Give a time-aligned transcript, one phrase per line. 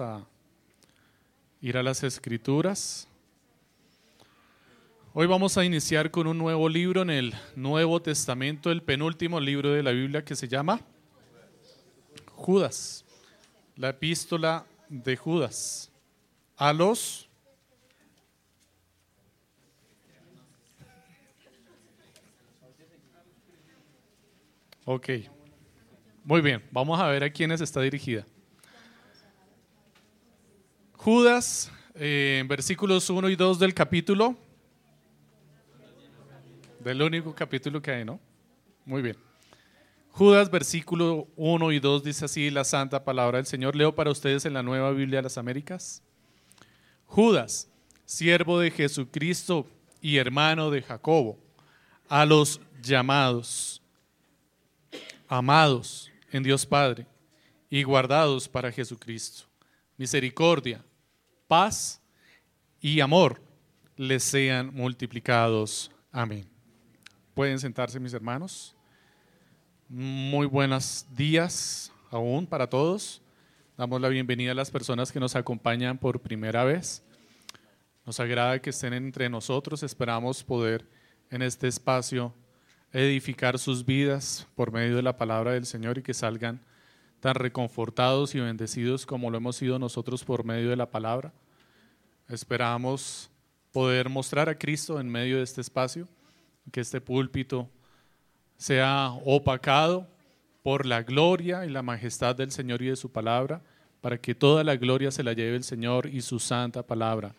[0.00, 0.26] a
[1.60, 3.06] ir a las escrituras.
[5.12, 9.72] Hoy vamos a iniciar con un nuevo libro en el Nuevo Testamento, el penúltimo libro
[9.72, 10.80] de la Biblia que se llama
[12.34, 13.04] Judas,
[13.76, 15.90] la epístola de Judas
[16.56, 17.26] a los
[24.86, 25.08] Ok,
[26.24, 28.26] muy bien, vamos a ver a quiénes está dirigida.
[31.02, 34.36] Judas, eh, versículos 1 y 2 del capítulo,
[36.78, 38.20] del único capítulo que hay, ¿no?
[38.84, 39.16] Muy bien.
[40.10, 43.76] Judas, versículo 1 y 2 dice así la santa palabra del Señor.
[43.76, 46.02] Leo para ustedes en la Nueva Biblia de las Américas.
[47.06, 47.70] Judas,
[48.04, 49.66] siervo de Jesucristo
[50.02, 51.38] y hermano de Jacobo,
[52.10, 53.80] a los llamados,
[55.28, 57.06] amados en Dios Padre
[57.70, 59.46] y guardados para Jesucristo.
[59.96, 60.84] Misericordia,
[61.50, 62.00] paz
[62.80, 63.42] y amor
[63.96, 65.90] les sean multiplicados.
[66.12, 66.48] Amén.
[67.34, 68.76] Pueden sentarse mis hermanos.
[69.88, 73.20] Muy buenos días aún para todos.
[73.76, 77.02] Damos la bienvenida a las personas que nos acompañan por primera vez.
[78.06, 79.82] Nos agrada que estén entre nosotros.
[79.82, 80.88] Esperamos poder
[81.30, 82.32] en este espacio
[82.92, 86.60] edificar sus vidas por medio de la palabra del Señor y que salgan
[87.20, 91.32] tan reconfortados y bendecidos como lo hemos sido nosotros por medio de la palabra.
[92.28, 93.30] Esperamos
[93.72, 96.08] poder mostrar a Cristo en medio de este espacio,
[96.72, 97.68] que este púlpito
[98.56, 100.08] sea opacado
[100.62, 103.62] por la gloria y la majestad del Señor y de su palabra,
[104.00, 107.34] para que toda la gloria se la lleve el Señor y su santa palabra.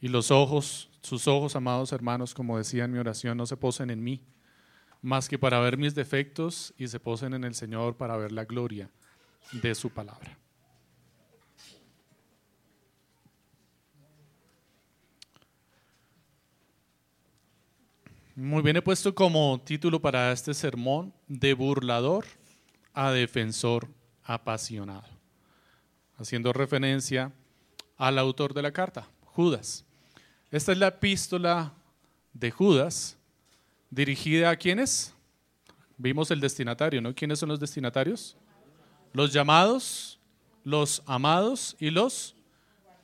[0.00, 3.90] Y los ojos, sus ojos, amados hermanos, como decía en mi oración, no se posen
[3.90, 4.20] en mí,
[5.04, 8.46] más que para ver mis defectos y se posen en el Señor para ver la
[8.46, 8.88] gloria
[9.52, 10.38] de su palabra.
[18.34, 22.24] Muy bien, he puesto como título para este sermón, de burlador
[22.94, 23.86] a defensor
[24.22, 25.06] apasionado,
[26.16, 27.30] haciendo referencia
[27.98, 29.84] al autor de la carta, Judas.
[30.50, 31.74] Esta es la epístola
[32.32, 33.18] de Judas,
[33.94, 35.14] dirigida a quienes?
[35.96, 37.14] Vimos el destinatario, ¿no?
[37.14, 38.36] ¿Quiénes son los destinatarios?
[39.12, 40.18] Los llamados,
[40.64, 42.34] los amados y los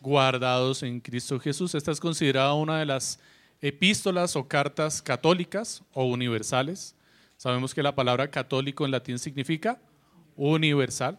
[0.01, 1.75] guardados en Cristo Jesús.
[1.75, 3.21] Esta es considerada una de las
[3.61, 6.97] epístolas o cartas católicas o universales.
[7.37, 9.81] Sabemos que la palabra católico en latín significa
[10.37, 11.19] universal.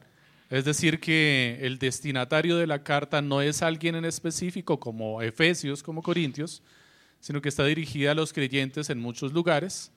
[0.50, 5.82] Es decir, que el destinatario de la carta no es alguien en específico como Efesios,
[5.82, 6.62] como Corintios,
[7.22, 9.92] sino que está dirigida a los creyentes en muchos lugares,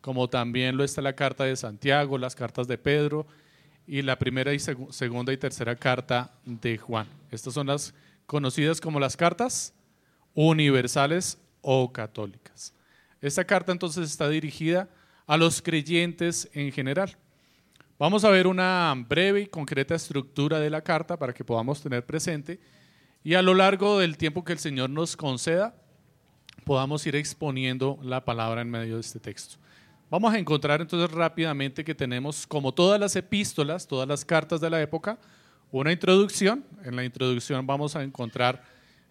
[0.00, 3.26] como también lo está la carta de Santiago, las cartas de Pedro
[3.86, 7.06] y la primera y segunda y tercera carta de Juan.
[7.30, 7.94] Estas son las
[8.26, 9.74] conocidas como las cartas
[10.34, 12.72] universales o católicas.
[13.20, 14.88] Esta carta entonces está dirigida
[15.26, 17.16] a los creyentes en general.
[17.98, 22.06] Vamos a ver una breve y concreta estructura de la carta para que podamos tener
[22.06, 22.58] presente
[23.22, 25.74] y a lo largo del tiempo que el Señor nos conceda
[26.70, 29.56] podamos ir exponiendo la palabra en medio de este texto.
[30.08, 34.70] Vamos a encontrar entonces rápidamente que tenemos, como todas las epístolas, todas las cartas de
[34.70, 35.18] la época,
[35.72, 36.64] una introducción.
[36.84, 38.62] En la introducción vamos a encontrar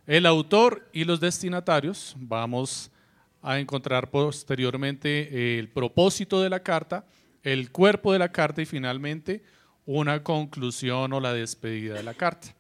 [0.08, 2.16] el autor y los destinatarios.
[2.18, 2.92] Vamos
[3.42, 7.04] a encontrar posteriormente el propósito de la carta,
[7.44, 9.44] el cuerpo de la carta y finalmente
[9.86, 12.56] una conclusión o la despedida de la carta.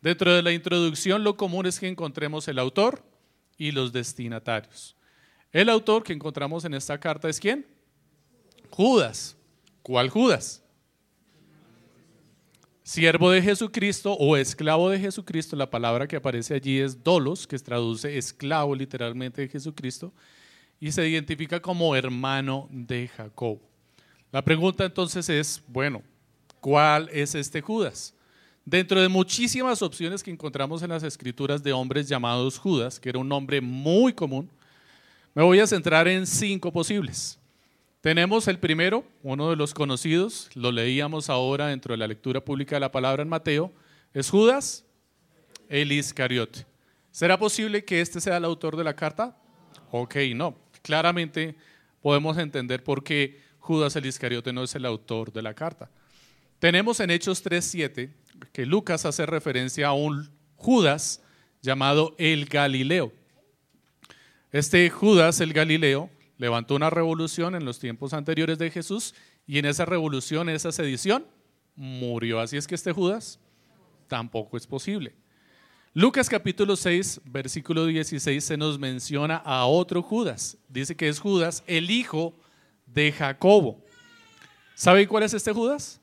[0.00, 3.02] Dentro de la introducción lo común es que encontremos el autor,
[3.58, 4.96] y los destinatarios.
[5.52, 7.66] El autor que encontramos en esta carta es quién?
[8.70, 9.36] Judas.
[9.82, 10.62] ¿Cuál Judas?
[12.82, 17.58] Siervo de Jesucristo o esclavo de Jesucristo, la palabra que aparece allí es dolos, que
[17.58, 20.12] traduce esclavo literalmente de Jesucristo,
[20.80, 23.60] y se identifica como hermano de Jacob.
[24.30, 26.02] La pregunta entonces es, bueno,
[26.60, 28.14] ¿cuál es este Judas?
[28.70, 33.18] Dentro de muchísimas opciones que encontramos en las escrituras de hombres llamados Judas, que era
[33.18, 34.50] un nombre muy común,
[35.34, 37.38] me voy a centrar en cinco posibles.
[38.02, 42.76] Tenemos el primero, uno de los conocidos, lo leíamos ahora dentro de la lectura pública
[42.76, 43.72] de la palabra en Mateo,
[44.12, 44.84] es Judas
[45.70, 46.66] el Iscariote.
[47.10, 49.34] ¿Será posible que este sea el autor de la carta?
[49.92, 50.54] Ok, no.
[50.82, 51.56] Claramente
[52.02, 55.88] podemos entender por qué Judas el Iscariote no es el autor de la carta.
[56.58, 58.10] Tenemos en Hechos 3.7
[58.52, 61.22] que Lucas hace referencia a un Judas
[61.62, 63.12] llamado el Galileo.
[64.50, 69.14] Este Judas el Galileo levantó una revolución en los tiempos anteriores de Jesús
[69.46, 71.26] y en esa revolución, esa sedición,
[71.76, 72.40] murió.
[72.40, 73.38] Así es que este Judas
[74.08, 75.14] tampoco es posible.
[75.94, 80.58] Lucas capítulo 6, versículo 16 se nos menciona a otro Judas.
[80.68, 82.36] Dice que es Judas, el hijo
[82.86, 83.84] de Jacobo.
[84.74, 86.00] ¿Sabe cuál es este Judas?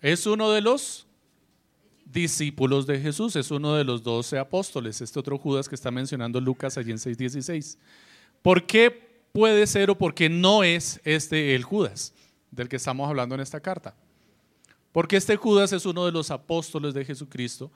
[0.00, 1.06] Es uno de los
[2.04, 6.40] discípulos de Jesús, es uno de los doce apóstoles, este otro Judas que está mencionando
[6.40, 7.78] Lucas allí en 6.16.
[8.42, 8.90] ¿Por qué
[9.32, 12.14] puede ser o por qué no es este el Judas
[12.50, 13.94] del que estamos hablando en esta carta?
[14.92, 17.70] Porque este Judas es uno de los apóstoles de Jesucristo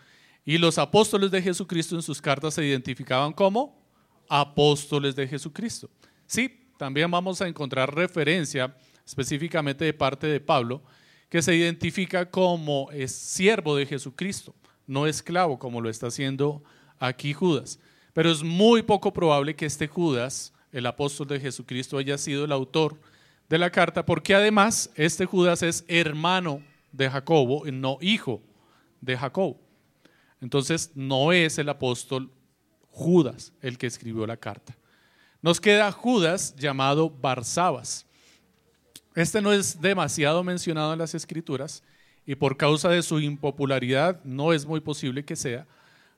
[0.44, 3.80] y los apóstoles de Jesucristo en sus cartas se identificaban como
[4.28, 5.88] apóstoles de Jesucristo.
[6.26, 8.76] Sí, también vamos a encontrar referencia
[9.06, 10.82] específicamente de parte de Pablo,
[11.34, 14.54] que se identifica como es siervo de Jesucristo,
[14.86, 16.62] no esclavo como lo está haciendo
[17.00, 17.80] aquí Judas.
[18.12, 22.52] Pero es muy poco probable que este Judas, el apóstol de Jesucristo, haya sido el
[22.52, 23.00] autor
[23.48, 28.40] de la carta, porque además este Judas es hermano de Jacobo, no hijo
[29.00, 29.60] de Jacobo.
[30.40, 32.30] Entonces no es el apóstol
[32.90, 34.76] Judas el que escribió la carta.
[35.42, 38.06] Nos queda Judas llamado Barsabas.
[39.14, 41.82] Este no es demasiado mencionado en las escrituras
[42.26, 45.66] y por causa de su impopularidad no es muy posible que sea,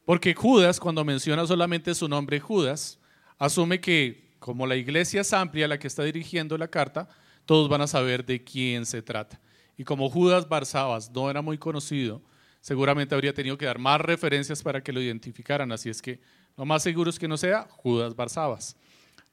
[0.04, 2.98] porque Judas cuando menciona solamente su nombre Judas,
[3.38, 7.08] asume que como la iglesia es amplia la que está dirigiendo la carta,
[7.44, 9.40] todos van a saber de quién se trata.
[9.76, 12.22] Y como Judas Barsabas no era muy conocido,
[12.60, 16.20] seguramente habría tenido que dar más referencias para que lo identificaran, así es que
[16.56, 18.76] lo más seguro es que no sea Judas Barsabas.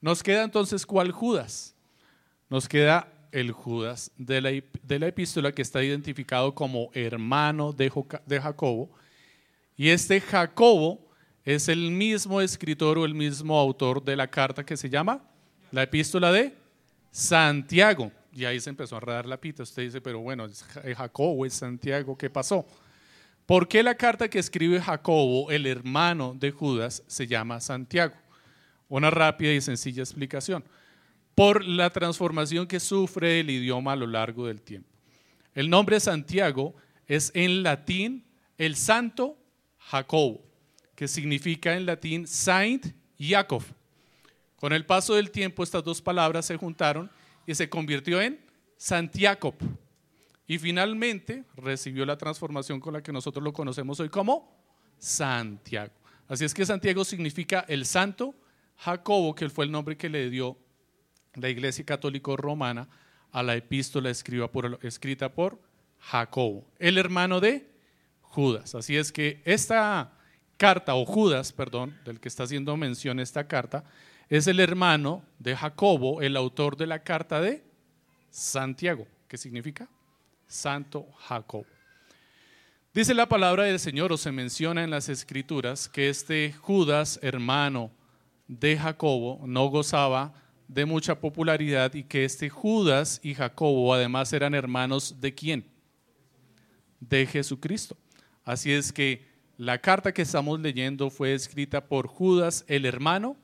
[0.00, 1.74] Nos queda entonces cuál Judas?
[2.50, 7.92] Nos queda el Judas de la, de la epístola que está identificado como hermano de,
[8.26, 8.90] de Jacobo.
[9.76, 11.00] Y este Jacobo
[11.44, 15.20] es el mismo escritor o el mismo autor de la carta que se llama
[15.72, 16.54] la epístola de
[17.10, 18.12] Santiago.
[18.32, 19.64] Y ahí se empezó a redar la pita.
[19.64, 20.62] Usted dice, pero bueno, es
[20.96, 22.64] Jacobo, es Santiago, ¿qué pasó?
[23.46, 28.14] ¿Por qué la carta que escribe Jacobo, el hermano de Judas, se llama Santiago?
[28.88, 30.64] Una rápida y sencilla explicación
[31.34, 34.88] por la transformación que sufre el idioma a lo largo del tiempo.
[35.54, 36.74] El nombre Santiago
[37.06, 38.24] es en latín
[38.58, 39.36] el santo
[39.78, 40.42] Jacobo,
[40.94, 42.86] que significa en latín Saint
[43.18, 43.62] Jacob.
[44.56, 47.10] Con el paso del tiempo estas dos palabras se juntaron
[47.46, 48.40] y se convirtió en
[48.76, 49.54] Santiago.
[50.46, 54.56] Y finalmente recibió la transformación con la que nosotros lo conocemos hoy como
[54.98, 55.92] Santiago.
[56.28, 58.34] Así es que Santiago significa el santo
[58.76, 60.56] Jacobo, que fue el nombre que le dio
[61.34, 62.88] la Iglesia Católica Romana
[63.32, 65.60] a la epístola escrita por
[65.98, 67.68] Jacobo, el hermano de
[68.22, 68.74] Judas.
[68.74, 70.12] Así es que esta
[70.56, 73.84] carta, o Judas, perdón, del que está haciendo mención esta carta,
[74.28, 77.62] es el hermano de Jacobo, el autor de la carta de
[78.30, 79.88] Santiago, ¿Qué significa
[80.46, 81.66] Santo Jacobo.
[82.92, 87.90] Dice la palabra del Señor, o se menciona en las escrituras, que este Judas, hermano
[88.46, 90.32] de Jacobo, no gozaba
[90.68, 95.64] de mucha popularidad y que este Judas y Jacobo además eran hermanos de quién?
[97.00, 97.96] De Jesucristo.
[98.44, 99.24] Así es que
[99.56, 103.36] la carta que estamos leyendo fue escrita por Judas, el hermano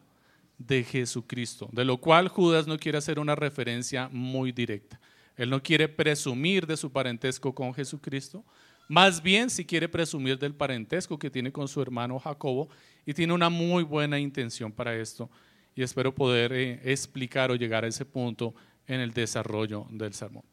[0.59, 5.01] de Jesucristo, de lo cual Judas no quiere hacer una referencia muy directa.
[5.37, 8.45] Él no quiere presumir de su parentesco con Jesucristo,
[8.89, 12.69] más bien si quiere presumir del parentesco que tiene con su hermano Jacobo
[13.07, 15.31] y tiene una muy buena intención para esto
[15.75, 18.55] y espero poder eh, explicar o llegar a ese punto
[18.87, 20.45] en el desarrollo del sermón.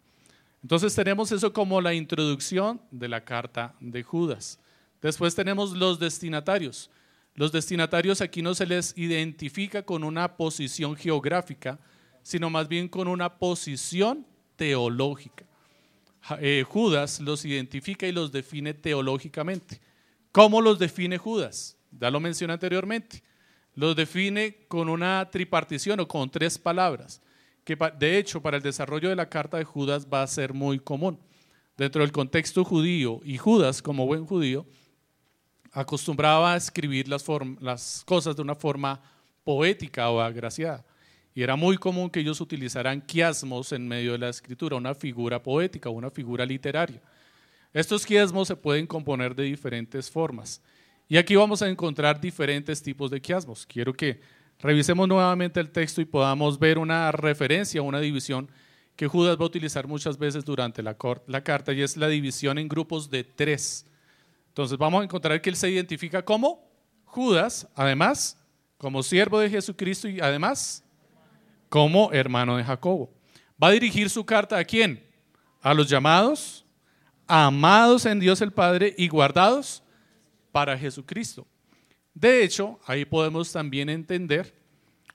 [0.62, 4.60] Entonces tenemos eso como la introducción de la carta de Judas.
[5.02, 6.90] Después tenemos los destinatarios.
[7.36, 11.80] Los destinatarios aquí no se les identifica con una posición geográfica,
[12.24, 15.46] sino más bien con una posición teológica.
[16.40, 19.80] Eh, Judas los identifica y los define teológicamente.
[20.32, 21.78] ¿Cómo los define Judas?
[21.92, 23.24] Ya lo mencioné anteriormente
[23.78, 27.22] lo define con una tripartición o con tres palabras,
[27.64, 30.80] que de hecho para el desarrollo de la carta de Judas va a ser muy
[30.80, 31.20] común.
[31.78, 34.66] Dentro del contexto judío y Judas como buen judío
[35.72, 37.24] acostumbraba a escribir las,
[37.62, 39.00] las cosas de una forma
[39.44, 40.84] poética o agraciada.
[41.36, 45.44] Y era muy común que ellos utilizaran quiasmos en medio de la escritura, una figura
[45.44, 47.00] poética, una figura literaria.
[47.72, 50.64] Estos quiasmos se pueden componer de diferentes formas.
[51.10, 53.66] Y aquí vamos a encontrar diferentes tipos de quiasmos.
[53.66, 54.20] Quiero que
[54.60, 58.50] revisemos nuevamente el texto y podamos ver una referencia, una división
[58.98, 60.98] que Judas va a utilizar muchas veces durante la,
[61.28, 63.86] la carta y es la división en grupos de tres.
[64.50, 66.68] Entonces vamos a encontrar que él se identifica como
[67.06, 68.38] Judas, además
[68.78, 70.84] como siervo de Jesucristo y además
[71.70, 73.14] como hermano de Jacobo.
[73.62, 75.02] Va a dirigir su carta a quién?
[75.62, 76.66] A los llamados,
[77.28, 79.84] amados en Dios el Padre y guardados
[80.58, 81.46] para Jesucristo.
[82.16, 84.56] De hecho, ahí podemos también entender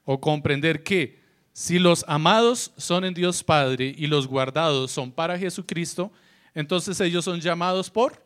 [0.05, 1.19] o comprender que
[1.53, 6.13] si los amados son en Dios Padre y los guardados son para Jesucristo,
[6.55, 8.25] entonces ellos son llamados por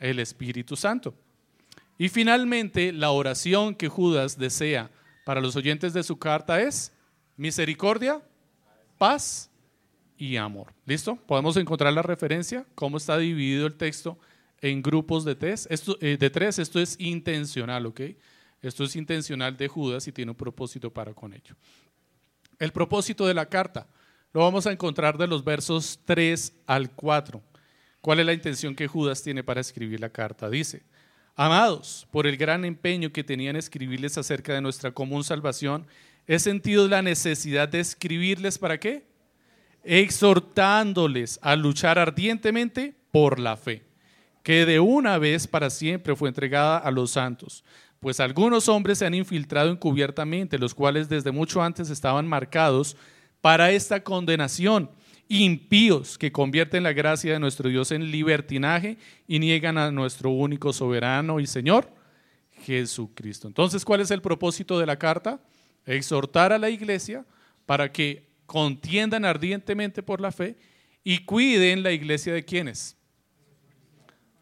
[0.00, 1.14] el Espíritu Santo.
[1.96, 4.90] Y finalmente, la oración que Judas desea
[5.24, 6.92] para los oyentes de su carta es
[7.36, 8.20] misericordia,
[8.98, 9.48] paz
[10.18, 10.74] y amor.
[10.86, 11.14] ¿Listo?
[11.14, 14.18] Podemos encontrar la referencia, cómo está dividido el texto
[14.60, 15.66] en grupos de tres.
[15.70, 16.58] Esto, eh, de tres.
[16.58, 18.00] Esto es intencional, ¿ok?
[18.62, 21.54] Esto es intencional de Judas y tiene un propósito para con ello.
[22.58, 23.86] El propósito de la carta
[24.32, 27.42] lo vamos a encontrar de los versos 3 al 4.
[28.00, 30.48] ¿Cuál es la intención que Judas tiene para escribir la carta?
[30.48, 30.82] Dice,
[31.34, 35.86] amados, por el gran empeño que tenían escribirles acerca de nuestra común salvación,
[36.26, 39.06] he sentido la necesidad de escribirles para qué?
[39.84, 43.84] Exhortándoles a luchar ardientemente por la fe,
[44.46, 47.64] que de una vez para siempre fue entregada a los santos
[48.00, 52.96] pues algunos hombres se han infiltrado encubiertamente, los cuales desde mucho antes estaban marcados
[53.40, 54.90] para esta condenación,
[55.26, 60.72] impíos que convierten la gracia de nuestro Dios en libertinaje y niegan a nuestro único
[60.72, 61.90] soberano y Señor,
[62.62, 63.48] Jesucristo.
[63.48, 65.40] Entonces, ¿cuál es el propósito de la carta?
[65.84, 67.24] Exhortar a la iglesia
[67.66, 70.56] para que contiendan ardientemente por la fe
[71.02, 72.96] y cuiden la iglesia de quienes?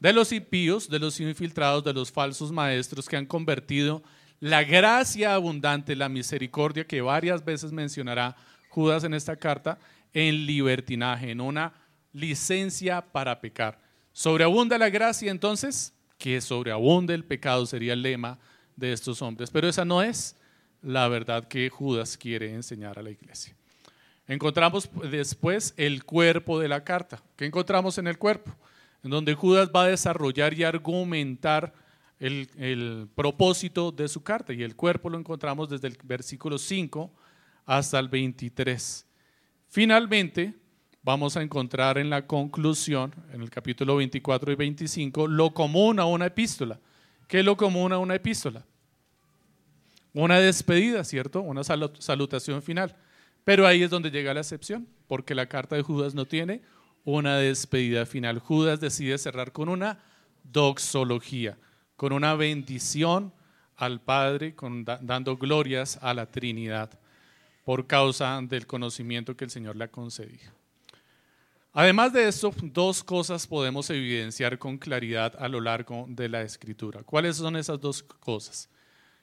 [0.04, 4.02] De los impíos, de los infiltrados, de los falsos maestros que han convertido
[4.38, 8.36] la gracia abundante, la misericordia que varias veces mencionará
[8.68, 9.78] Judas en esta carta,
[10.12, 11.72] en libertinaje, en una
[12.12, 13.80] licencia para pecar.
[14.12, 15.94] ¿Sobreabunda la gracia entonces?
[16.18, 18.38] Que sobreabunde el pecado sería el lema
[18.76, 19.50] de estos hombres.
[19.50, 20.36] Pero esa no es
[20.82, 23.56] la verdad que Judas quiere enseñar a la iglesia.
[24.28, 27.22] Encontramos después el cuerpo de la carta.
[27.36, 28.54] ¿Qué encontramos en el cuerpo?
[29.04, 31.74] En donde Judas va a desarrollar y argumentar
[32.18, 34.54] el, propósito de su carta.
[34.54, 37.12] Y el cuerpo lo encontramos desde el versículo 5
[37.66, 39.06] hasta el 23.
[39.68, 40.54] Finalmente,
[41.02, 46.06] vamos a encontrar en la conclusión, en el capítulo 24 y 25, lo común a
[46.06, 46.80] una epístola.
[47.28, 48.64] ¿Qué es lo común a una epístola?
[50.14, 51.42] Una despedida, ¿cierto?
[51.42, 52.96] Una salutación final.
[53.44, 56.62] Pero ahí es donde llega la excepción, porque la carta de Judas no tiene
[57.04, 58.38] una despedida final.
[58.38, 59.98] Judas decide cerrar con una
[60.42, 61.58] doxología,
[61.96, 63.32] con una bendición
[63.76, 64.54] al Padre,
[65.00, 66.98] dando glorias a la Trinidad
[67.64, 70.52] por causa del conocimiento que el Señor le ha concedido.
[71.72, 77.02] Además de esto, dos cosas podemos evidenciar con claridad a lo largo de la escritura.
[77.02, 78.68] ¿Cuáles son esas dos cosas?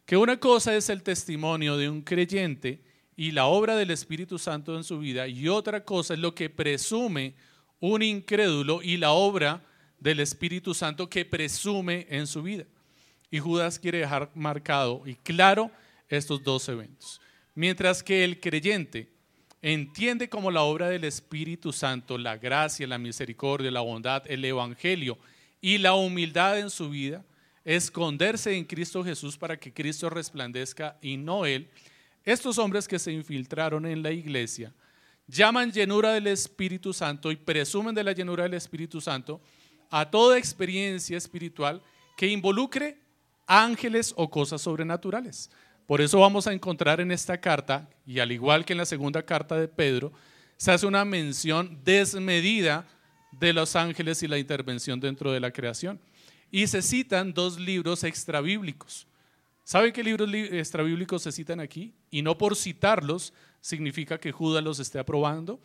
[0.05, 2.83] Que una cosa es el testimonio de un creyente
[3.15, 6.49] y la obra del Espíritu Santo en su vida y otra cosa es lo que
[6.49, 7.35] presume
[7.81, 9.61] un incrédulo y la obra
[9.99, 12.65] del Espíritu Santo que presume en su vida.
[13.29, 15.71] Y Judas quiere dejar marcado y claro
[16.07, 17.19] estos dos eventos.
[17.55, 19.09] Mientras que el creyente
[19.61, 25.17] entiende como la obra del Espíritu Santo, la gracia, la misericordia, la bondad, el Evangelio
[25.59, 27.25] y la humildad en su vida,
[27.65, 31.69] esconderse en Cristo Jesús para que Cristo resplandezca y no Él,
[32.23, 34.73] estos hombres que se infiltraron en la iglesia
[35.27, 39.41] llaman llenura del Espíritu Santo y presumen de la llenura del Espíritu Santo
[39.89, 41.81] a toda experiencia espiritual
[42.17, 42.97] que involucre
[43.47, 45.49] ángeles o cosas sobrenaturales.
[45.85, 49.23] Por eso vamos a encontrar en esta carta, y al igual que en la segunda
[49.23, 50.13] carta de Pedro,
[50.55, 52.87] se hace una mención desmedida
[53.31, 55.99] de los ángeles y la intervención dentro de la creación.
[56.49, 59.07] Y se citan dos libros extrabíblicos.
[59.63, 61.93] ¿Saben qué libros extrabíblicos se citan aquí?
[62.09, 65.59] Y no por citarlos, significa que Judas los esté aprobando.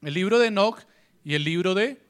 [0.00, 0.78] El libro de Enoch
[1.24, 2.00] y el libro de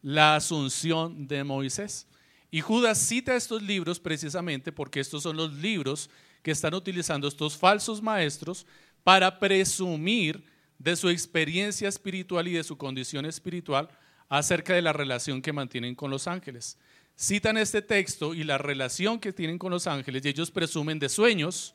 [0.00, 2.06] la asunción de Moisés.
[2.50, 6.08] Y Judas cita estos libros precisamente porque estos son los libros
[6.42, 8.66] que están utilizando estos falsos maestros
[9.02, 10.44] para presumir
[10.78, 13.88] de su experiencia espiritual y de su condición espiritual
[14.28, 16.78] acerca de la relación que mantienen con los ángeles.
[17.16, 21.08] Citan este texto y la relación que tienen con los ángeles y ellos presumen de
[21.08, 21.74] sueños,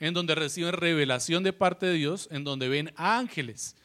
[0.00, 3.76] en donde reciben revelación de parte de Dios, en donde ven ángeles.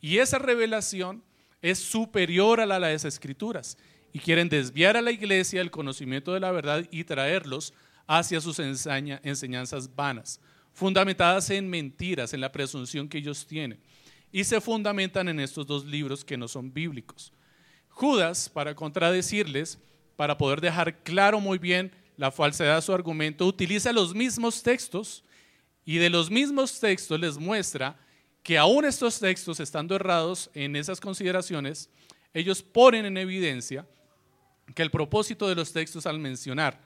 [0.00, 1.22] Y esa revelación
[1.60, 3.76] es superior a la de las escrituras.
[4.12, 7.74] Y quieren desviar a la iglesia del conocimiento de la verdad y traerlos
[8.06, 10.40] hacia sus enseñanzas vanas,
[10.72, 13.80] fundamentadas en mentiras, en la presunción que ellos tienen.
[14.32, 17.32] Y se fundamentan en estos dos libros que no son bíblicos.
[17.88, 19.78] Judas, para contradecirles,
[20.16, 25.24] para poder dejar claro muy bien la falsedad de su argumento, utiliza los mismos textos
[25.90, 27.98] y de los mismos textos les muestra
[28.44, 31.90] que aún estos textos, estando errados en esas consideraciones,
[32.32, 33.84] ellos ponen en evidencia
[34.76, 36.80] que el propósito de los textos al mencionar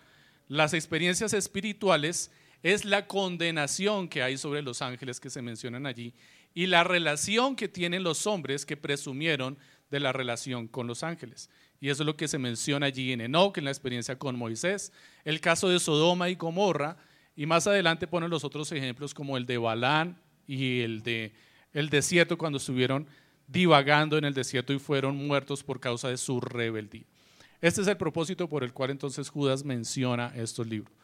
[0.49, 2.30] las experiencias espirituales
[2.62, 6.14] es la condenación que hay sobre los ángeles que se mencionan allí
[6.54, 9.58] y la relación que tienen los hombres que presumieron
[9.90, 11.50] de la relación con los ángeles.
[11.78, 14.94] Y eso es lo que se menciona allí en Enoch, en la experiencia con Moisés,
[15.26, 16.96] el caso de Sodoma y Gomorra,
[17.37, 21.33] y más adelante ponen los otros ejemplos como el de Balán y el de
[21.73, 23.07] el desierto cuando estuvieron
[23.47, 27.05] divagando en el desierto y fueron muertos por causa de su rebeldía.
[27.61, 30.95] Este es el propósito por el cual entonces Judas menciona estos libros.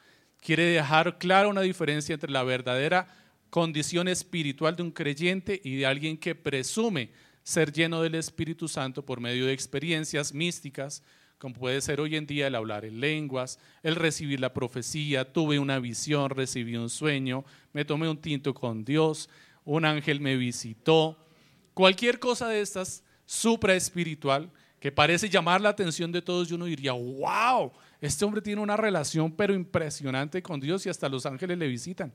[0.41, 3.09] Quiere dejar clara una diferencia entre la verdadera
[3.51, 7.11] condición espiritual de un creyente y de alguien que presume
[7.43, 11.03] ser lleno del Espíritu Santo por medio de experiencias místicas,
[11.41, 15.59] como puede ser hoy en día el hablar en lenguas, el recibir la profecía, tuve
[15.59, 19.31] una visión, recibí un sueño, me tomé un tinto con Dios,
[19.65, 21.17] un ángel me visitó,
[21.73, 26.93] cualquier cosa de estas supraespiritual que parece llamar la atención de todos y uno diría,
[26.93, 31.69] wow, este hombre tiene una relación pero impresionante con Dios y hasta los ángeles le
[31.69, 32.13] visitan.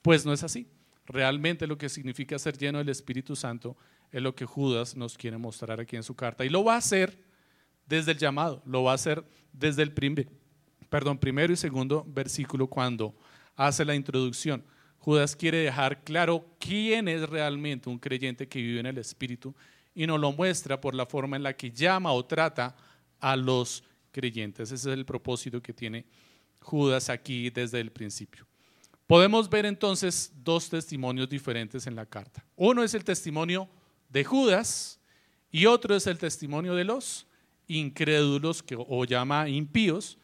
[0.00, 0.68] Pues no es así.
[1.06, 3.76] Realmente lo que significa ser lleno del Espíritu Santo
[4.12, 6.44] es lo que Judas nos quiere mostrar aquí en su carta.
[6.44, 7.23] Y lo va a hacer
[7.86, 10.28] desde el llamado, lo va a hacer desde el primer,
[10.88, 13.14] perdón, primero y segundo versículo cuando
[13.56, 14.64] hace la introducción.
[14.98, 19.54] Judas quiere dejar claro quién es realmente un creyente que vive en el Espíritu
[19.94, 22.74] y nos lo muestra por la forma en la que llama o trata
[23.20, 24.72] a los creyentes.
[24.72, 26.06] Ese es el propósito que tiene
[26.60, 28.46] Judas aquí desde el principio.
[29.06, 32.44] Podemos ver entonces dos testimonios diferentes en la carta.
[32.56, 33.68] Uno es el testimonio
[34.08, 34.98] de Judas
[35.50, 37.26] y otro es el testimonio de los
[37.66, 40.18] incrédulos que, o llama impíos,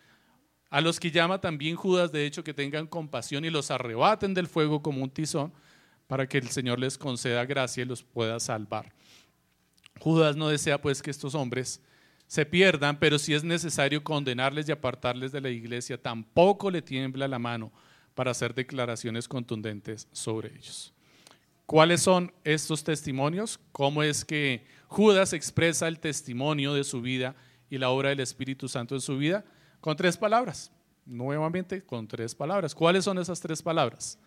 [0.71, 4.47] a los que llama también Judas, de hecho, que tengan compasión y los arrebaten del
[4.47, 5.53] fuego como un tizón,
[6.07, 8.93] para que el Señor les conceda gracia y los pueda salvar.
[10.01, 11.81] Judas no desea pues que estos hombres
[12.27, 17.27] se pierdan, pero si es necesario condenarles y apartarles de la iglesia, tampoco le tiembla
[17.29, 17.73] la mano
[18.15, 20.93] para hacer declaraciones contundentes sobre ellos.
[21.71, 23.61] ¿Cuáles son estos testimonios?
[23.71, 27.37] ¿Cómo es que Judas expresa el testimonio de su vida
[27.71, 29.45] y la obra del Espíritu Santo en su vida?
[29.81, 30.73] Con tres palabras,
[31.07, 32.75] nuevamente con tres palabras.
[32.75, 34.19] ¿Cuáles son esas tres palabras?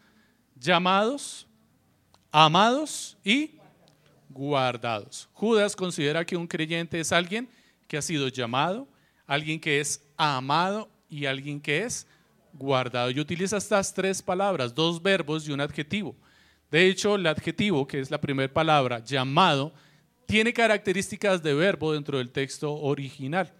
[0.55, 1.45] Llamados,
[2.31, 3.57] amados y
[4.29, 5.27] guardados.
[5.33, 7.49] Judas considera que un creyente es alguien
[7.89, 8.87] que ha sido llamado,
[9.27, 12.07] alguien que es amado y alguien que es
[12.53, 13.11] guardado.
[13.11, 16.15] Y utiliza estas tres palabras, dos verbos y un adjetivo.
[16.73, 19.75] De hecho, el adjetivo, que es la primera palabra, llamado,
[20.25, 23.53] tiene características de verbo dentro del texto original.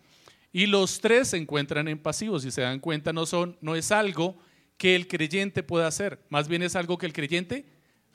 [0.52, 2.41] Y los tres se encuentran en pasivos.
[2.41, 4.39] Si se dan cuenta, no, son, no es algo
[4.78, 7.67] que el creyente pueda hacer, más bien es algo que el creyente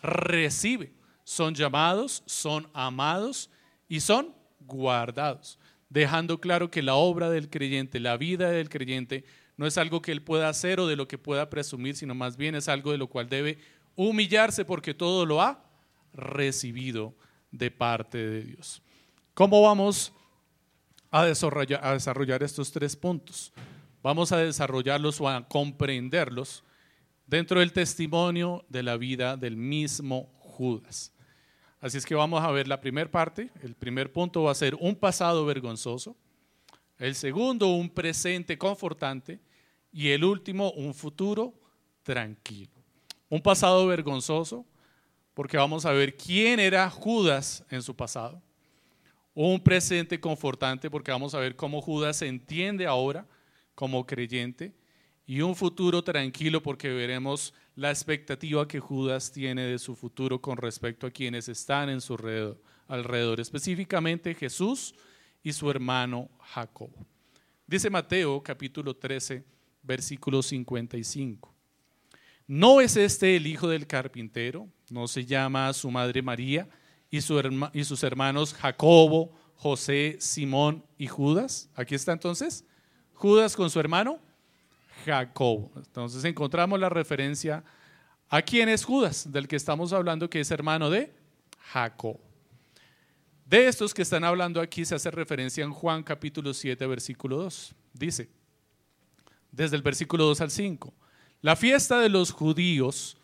[0.03, 0.91] recibe.
[1.23, 3.51] Son llamados, son amados
[3.89, 9.25] y son guardados, dejando claro que la obra del creyente, la vida del creyente,
[9.57, 12.37] no es algo que él pueda hacer o de lo que pueda presumir, sino más
[12.37, 13.59] bien es algo de lo cual debe
[13.99, 15.61] humillarse porque todo lo ha
[16.13, 17.17] recibido
[17.51, 18.81] de parte de Dios.
[19.35, 20.13] ¿Cómo vamos
[21.11, 23.53] a desarrollar, estos tres puntos.
[24.03, 26.63] Vamos a desarrollarlos o a comprenderlos
[27.27, 31.13] dentro del testimonio de la vida del mismo Judas.
[31.81, 33.51] Así es que vamos a ver la primera parte.
[33.63, 36.17] El primer punto va a ser un pasado vergonzoso.
[36.99, 39.41] El segundo, un presente confortante.
[39.93, 41.55] Y el último, un futuro
[42.03, 42.78] tranquilo.
[43.29, 44.65] Un pasado vergonzoso,
[45.35, 48.43] porque vamos a ver quién era Judas en su pasado
[49.41, 53.25] un presente confortante porque vamos a ver cómo Judas se entiende ahora
[53.77, 54.75] como creyente
[55.27, 60.57] y un futuro tranquilo porque veremos la expectativa que Judas tiene de su futuro con
[60.57, 64.93] respecto a quienes están en su alrededor, alrededor específicamente Jesús
[65.45, 66.91] y su hermano Jacob.
[67.65, 69.45] Dice Mateo capítulo 13,
[69.85, 71.58] versículo 55.
[72.49, 74.67] ¿No es este el hijo del carpintero?
[74.91, 76.69] ¿No se llama su madre María?
[77.11, 81.71] y, sus hermanos Jacobo, José, Simón y Judas.
[81.75, 82.65] Aquí está entonces
[83.15, 84.19] Judas con su hermano
[85.05, 85.73] Jacobo.
[85.77, 87.65] Entonces encontramos la referencia
[88.29, 91.13] a quién es Judas, del que estamos hablando, que es hermano de
[91.73, 92.19] Jacob.
[93.47, 97.75] De estos que están hablando aquí se hace referencia en Juan capítulo 7, versículo 2.
[97.95, 98.29] Dice,
[99.51, 100.93] desde el versículo 2 al 5,
[101.41, 103.17] la fiesta de los judíos,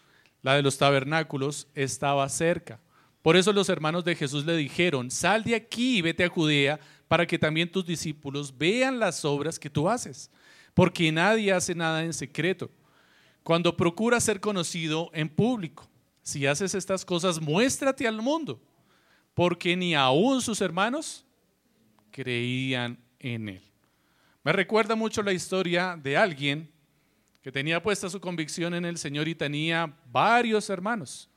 [0.42, 2.80] la de los tabernáculos, estaba cerca.
[3.22, 6.78] Por eso los hermanos de Jesús le dijeron, sal de aquí y vete a Judea
[7.08, 10.30] para que también tus discípulos vean las obras que tú haces,
[10.74, 12.70] porque nadie hace nada en secreto.
[13.42, 15.88] Cuando procuras ser conocido en público,
[16.22, 18.60] si haces estas cosas, muéstrate al mundo,
[19.34, 21.24] porque ni aún sus hermanos
[22.10, 23.62] creían en él.
[24.42, 26.70] Me recuerda mucho la historia de alguien
[27.44, 31.28] que tenía puesta su convicción en el Señor y tenía varios hermanos.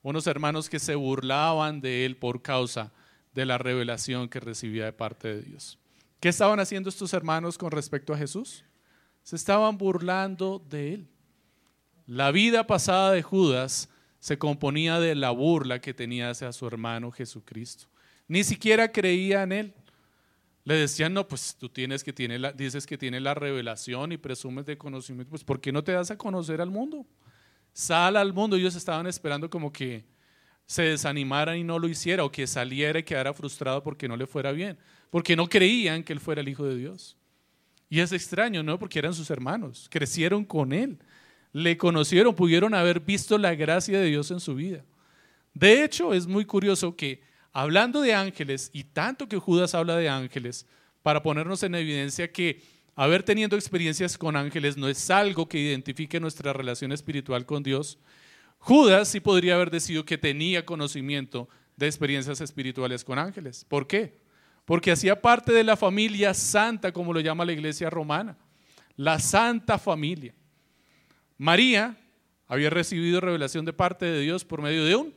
[0.00, 2.90] Unos hermanos que se burlaban de él por causa
[3.34, 5.78] de la revelación que recibía de parte de Dios.
[6.20, 8.64] ¿Qué estaban haciendo estos hermanos con respecto a Jesús?
[9.22, 11.08] Se estaban burlando de él.
[12.06, 17.10] La vida pasada de Judas se componía de la burla que tenía hacia su hermano
[17.10, 17.88] Jesucristo.
[18.26, 19.74] Ni siquiera creía en él.
[20.64, 24.18] Le decían, no, pues tú tienes que tiene la, dices que tiene la revelación y
[24.18, 27.06] presumes de conocimiento, pues ¿por qué no te das a conocer al mundo?
[27.72, 28.56] Sal al mundo.
[28.56, 30.04] Ellos estaban esperando como que
[30.66, 34.26] se desanimara y no lo hiciera, o que saliera y quedara frustrado porque no le
[34.26, 34.78] fuera bien,
[35.10, 37.16] porque no creían que él fuera el Hijo de Dios.
[37.88, 38.78] Y es extraño, ¿no?
[38.78, 40.98] Porque eran sus hermanos, crecieron con él,
[41.52, 44.84] le conocieron, pudieron haber visto la gracia de Dios en su vida.
[45.54, 47.20] De hecho, es muy curioso que
[47.52, 50.66] hablando de ángeles, y tanto que Judas habla de ángeles,
[51.02, 52.62] para ponernos en evidencia que
[52.94, 57.98] haber teniendo experiencias con ángeles no es algo que identifique nuestra relación espiritual con Dios.
[58.58, 63.64] Judas sí podría haber decidido que tenía conocimiento de experiencias espirituales con ángeles.
[63.66, 64.18] ¿Por qué?
[64.66, 68.36] Porque hacía parte de la familia santa, como lo llama la iglesia romana,
[68.96, 70.34] la santa familia.
[71.38, 71.96] María
[72.46, 75.14] había recibido revelación de parte de Dios por medio de un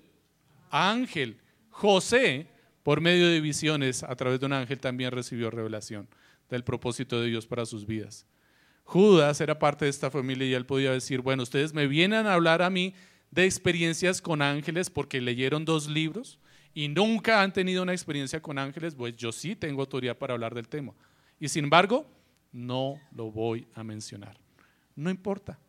[0.70, 1.38] ángel.
[1.74, 2.48] José,
[2.84, 6.08] por medio de visiones a través de un ángel, también recibió revelación
[6.50, 8.28] del propósito de Dios para sus vidas.
[8.84, 12.36] Judas era parte de esta familia y él podía decir, bueno, ustedes me vienen a
[12.36, 12.94] hablar a mí
[13.32, 16.40] de experiencias con ángeles porque leyeron dos libros
[16.76, 20.54] y nunca han tenido una experiencia con ángeles, pues yo sí tengo autoridad para hablar
[20.54, 20.94] del tema.
[21.40, 22.06] Y sin embargo,
[22.52, 24.38] no lo voy a mencionar.
[24.96, 25.60] No importa.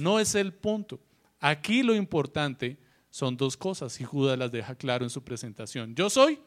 [0.00, 0.98] No es el punto.
[1.38, 2.78] Aquí lo importante
[3.12, 5.94] son dos cosas y Judas las deja claro en su presentación.
[5.94, 6.40] Yo soy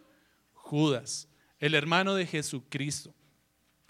[0.54, 3.14] Judas, el hermano de Jesucristo.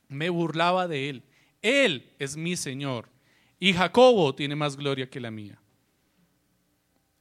[0.10, 1.24] Me burlaba de él.
[1.62, 3.08] Él es mi Señor.
[3.62, 5.58] Y Jacobo tiene más gloria que la mía.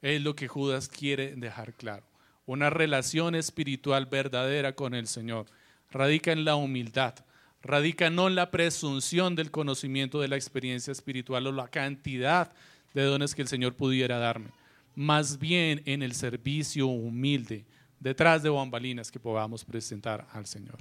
[0.03, 2.05] Es lo que Judas quiere dejar claro.
[2.47, 5.47] Una relación espiritual verdadera con el Señor
[5.89, 7.15] radica en la humildad,
[7.63, 12.53] radica no en la presunción del conocimiento de la experiencia espiritual o la cantidad
[12.93, 14.51] de dones que el Señor pudiera darme,
[14.95, 17.67] más bien en el servicio humilde
[17.99, 20.79] detrás de bambalinas que podamos presentar al Señor.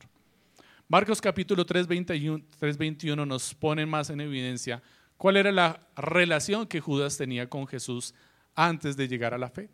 [0.88, 4.84] Marcos capítulo 3, 21 nos pone más en evidencia
[5.18, 8.14] cuál era la relación que Judas tenía con Jesús
[8.56, 9.70] antes de llegar a la fe.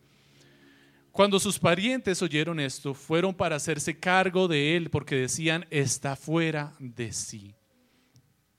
[1.12, 6.74] Cuando sus parientes oyeron esto, fueron para hacerse cargo de él porque decían, está fuera
[6.80, 7.56] de sí.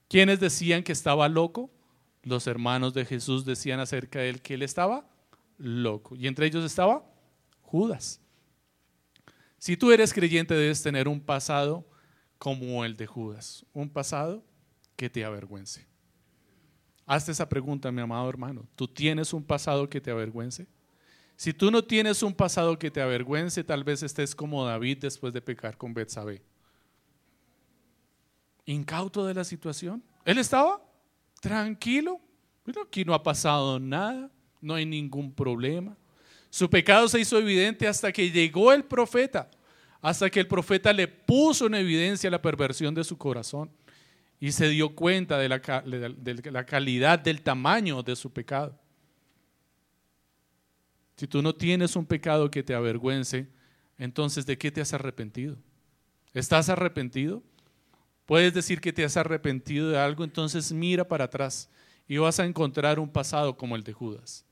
[0.08, 1.70] ¿Quiénes decían que estaba loco?
[2.22, 5.08] Los hermanos de Jesús decían acerca de él que él estaba
[5.60, 6.16] loco.
[6.16, 7.04] Y entre ellos estaba
[7.62, 8.20] Judas.
[9.58, 11.86] Si tú eres creyente, debes tener un pasado
[12.38, 14.42] como el de Judas, un pasado
[14.96, 15.86] que te avergüence.
[17.06, 18.66] Hazte esa pregunta, mi amado hermano.
[18.74, 20.66] ¿Tú tienes un pasado que te avergüence?
[21.36, 25.32] Si tú no tienes un pasado que te avergüence, tal vez estés como David después
[25.32, 26.42] de pecar con Betsabé.
[28.64, 30.02] Incauto de la situación.
[30.24, 30.82] Él estaba
[31.40, 32.20] tranquilo.
[32.62, 35.96] Pero aquí no ha pasado nada, no hay ningún problema.
[36.50, 39.50] Su pecado se hizo evidente hasta que llegó el profeta,
[40.00, 43.70] hasta que el profeta le puso en evidencia la perversión de su corazón
[44.40, 48.78] y se dio cuenta de la, de la calidad, del tamaño de su pecado.
[51.16, 53.46] Si tú no tienes un pecado que te avergüence,
[53.98, 55.56] entonces ¿de qué te has arrepentido?
[56.32, 57.42] ¿Estás arrepentido?
[58.24, 61.68] Puedes decir que te has arrepentido de algo, entonces mira para atrás
[62.08, 64.46] y vas a encontrar un pasado como el de Judas.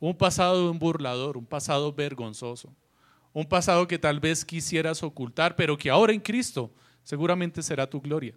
[0.00, 2.74] Un pasado de un burlador, un pasado vergonzoso,
[3.32, 6.72] un pasado que tal vez quisieras ocultar, pero que ahora en Cristo
[7.04, 8.34] seguramente será tu gloria.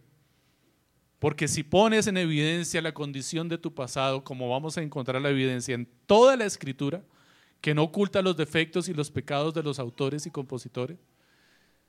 [1.19, 5.29] Porque si pones en evidencia la condición de tu pasado, como vamos a encontrar la
[5.29, 7.01] evidencia en toda la escritura,
[7.61, 10.99] que no oculta los defectos y los pecados de los autores y compositores,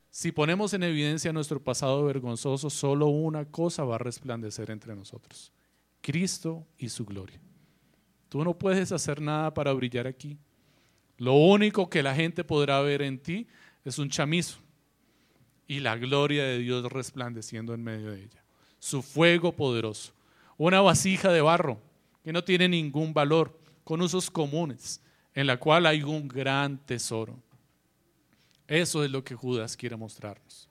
[0.09, 5.53] si ponemos en evidencia nuestro pasado vergonzoso, solo una cosa va a resplandecer entre nosotros,
[6.01, 7.41] Cristo y su gloria.
[8.35, 10.37] Tú no puedes hacer nada para brillar aquí.
[11.19, 13.47] Lo único que la gente podrá ver en ti
[13.85, 14.59] es un chamizo
[15.69, 18.43] y la gloria de Dios resplandeciendo en medio de ella
[18.81, 20.13] su fuego poderoso.
[20.57, 21.81] Una vasija de barro
[22.25, 25.01] que no tiene ningún valor, con usos comunes,
[25.33, 27.39] en la cual hay un gran tesoro.
[28.67, 30.69] Eso es lo que Judas quiere mostrarnos.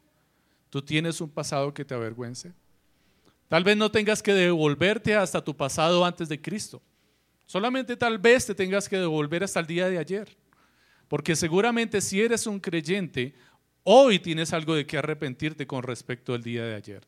[0.70, 2.52] ¿Tú tienes un pasado que te avergüence?
[3.48, 6.82] Tal vez no tengas que devolverte hasta tu pasado antes de Cristo.
[7.46, 10.38] Solamente tal vez te tengas que devolver hasta el día de ayer.
[11.08, 13.36] Porque seguramente si eres un creyente,
[13.84, 17.06] Hoy tienes algo de que arrepentirte con respecto al día de ayer.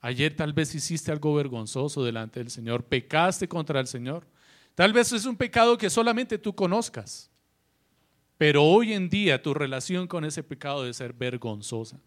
[0.00, 4.26] Ayer tal vez hiciste algo vergonzoso delante del Señor, pecaste contra el Señor.
[4.74, 7.30] Tal vez es un pecado que solamente tú conozcas.
[8.36, 11.98] Pero hoy en día tu relación con ese pecado debe ser vergonzosa.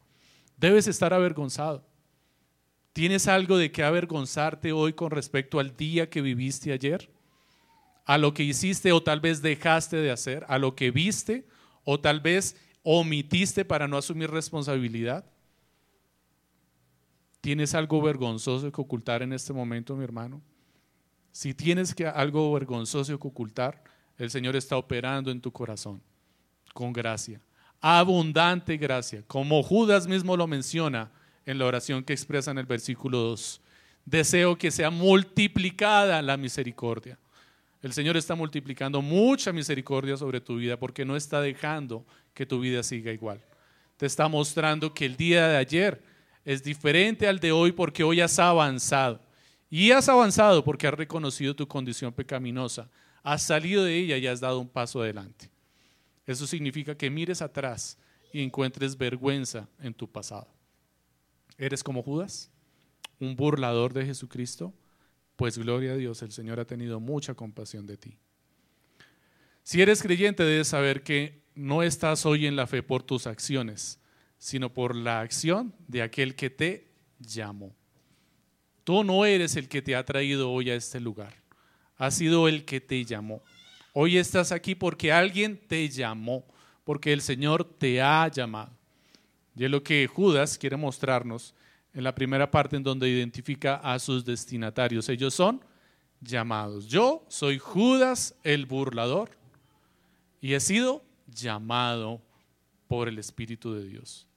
[0.56, 1.84] Debes estar avergonzado.
[2.94, 7.10] ¿Tienes algo de que avergonzarte hoy con respecto al día que viviste ayer?
[8.10, 10.44] ¿A lo que hiciste o tal vez dejaste de hacer?
[10.48, 11.46] ¿A lo que viste
[11.84, 15.26] o tal vez omitiste para no asumir responsabilidad?
[17.40, 20.42] ¿Tienes algo vergonzoso que ocultar en este momento, mi hermano?
[21.32, 23.84] Si tienes algo vergonzoso que ocultar,
[24.18, 26.02] el Señor está operando en tu corazón
[26.74, 27.40] con gracia,
[27.80, 31.12] abundante gracia, como Judas mismo lo menciona
[31.46, 33.62] en la oración que expresa en el versículo 2.
[34.04, 37.20] Deseo que sea multiplicada la misericordia.
[37.82, 42.60] El Señor está multiplicando mucha misericordia sobre tu vida porque no está dejando que tu
[42.60, 43.42] vida siga igual.
[43.98, 46.02] Te está mostrando que el día de ayer
[46.44, 49.22] es diferente al de hoy porque hoy has avanzado.
[49.70, 52.90] Y has avanzado porque has reconocido tu condición pecaminosa,
[53.22, 55.50] has salido de ella y has dado un paso adelante.
[56.26, 57.98] Eso significa que mires atrás
[58.34, 60.48] y encuentres vergüenza en tu pasado.
[61.58, 62.50] ¿Eres como Judas?
[63.20, 64.74] ¿Un burlador de Jesucristo?
[65.40, 68.18] Pues gloria a Dios, el Señor ha tenido mucha compasión de ti.
[69.64, 74.02] Si eres creyente, debes saber que no estás hoy en la fe por tus acciones,
[74.38, 77.74] sino por la acción de aquel que te llamó.
[78.84, 81.34] Tú no eres el que te ha traído hoy a este lugar,
[81.96, 83.42] ha sido el que te llamó.
[83.94, 86.44] Hoy estás aquí porque alguien te llamó,
[86.84, 88.78] porque el Señor te ha llamado.
[89.56, 91.56] Y es lo que Judas quiere mostrarnos
[91.94, 95.10] en la primera parte en donde identifica a sus destinatarios.
[95.10, 95.64] Ellos son
[96.22, 96.88] llamados.
[96.88, 99.32] Yo soy Judas el burlador
[100.42, 102.22] y he sido llamado
[102.88, 104.28] por el Espíritu de Dios.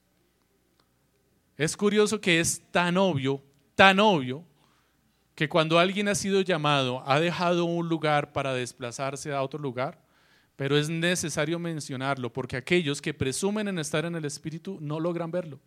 [1.57, 3.41] Es curioso que es tan obvio,
[3.75, 4.43] tan obvio,
[5.35, 9.99] que cuando alguien ha sido llamado, ha dejado un lugar para desplazarse a otro lugar,
[10.55, 15.31] pero es necesario mencionarlo porque aquellos que presumen en estar en el Espíritu no logran
[15.31, 15.59] verlo,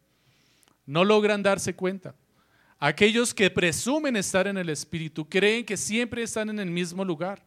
[0.87, 2.14] no logran darse cuenta.
[2.79, 7.44] Aquellos que presumen estar en el Espíritu creen que siempre están en el mismo lugar,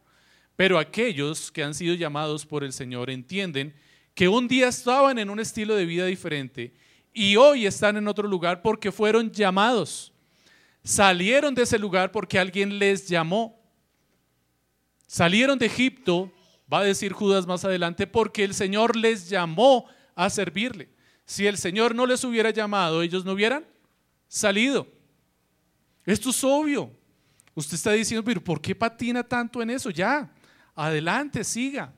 [0.56, 3.74] pero aquellos que han sido llamados por el Señor entienden
[4.14, 6.74] que un día estaban en un estilo de vida diferente
[7.12, 10.12] y hoy están en otro lugar porque fueron llamados.
[10.82, 13.60] Salieron de ese lugar porque alguien les llamó.
[15.06, 16.32] Salieron de Egipto,
[16.72, 20.88] va a decir Judas más adelante, porque el Señor les llamó a servirle.
[21.30, 23.64] Si el Señor no les hubiera llamado, ellos no hubieran
[24.26, 24.88] salido.
[26.04, 26.90] Esto es obvio.
[27.54, 29.90] Usted está diciendo, pero ¿por qué patina tanto en eso?
[29.90, 30.28] Ya,
[30.74, 31.94] adelante, siga.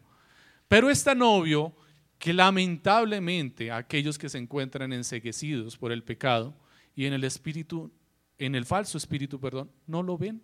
[0.68, 1.74] Pero es tan obvio
[2.18, 6.54] que lamentablemente aquellos que se encuentran enseguecidos por el pecado
[6.94, 7.90] y en el espíritu
[8.36, 10.42] en el falso espíritu, perdón, no lo ven.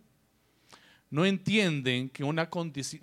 [1.10, 2.48] No entienden que, una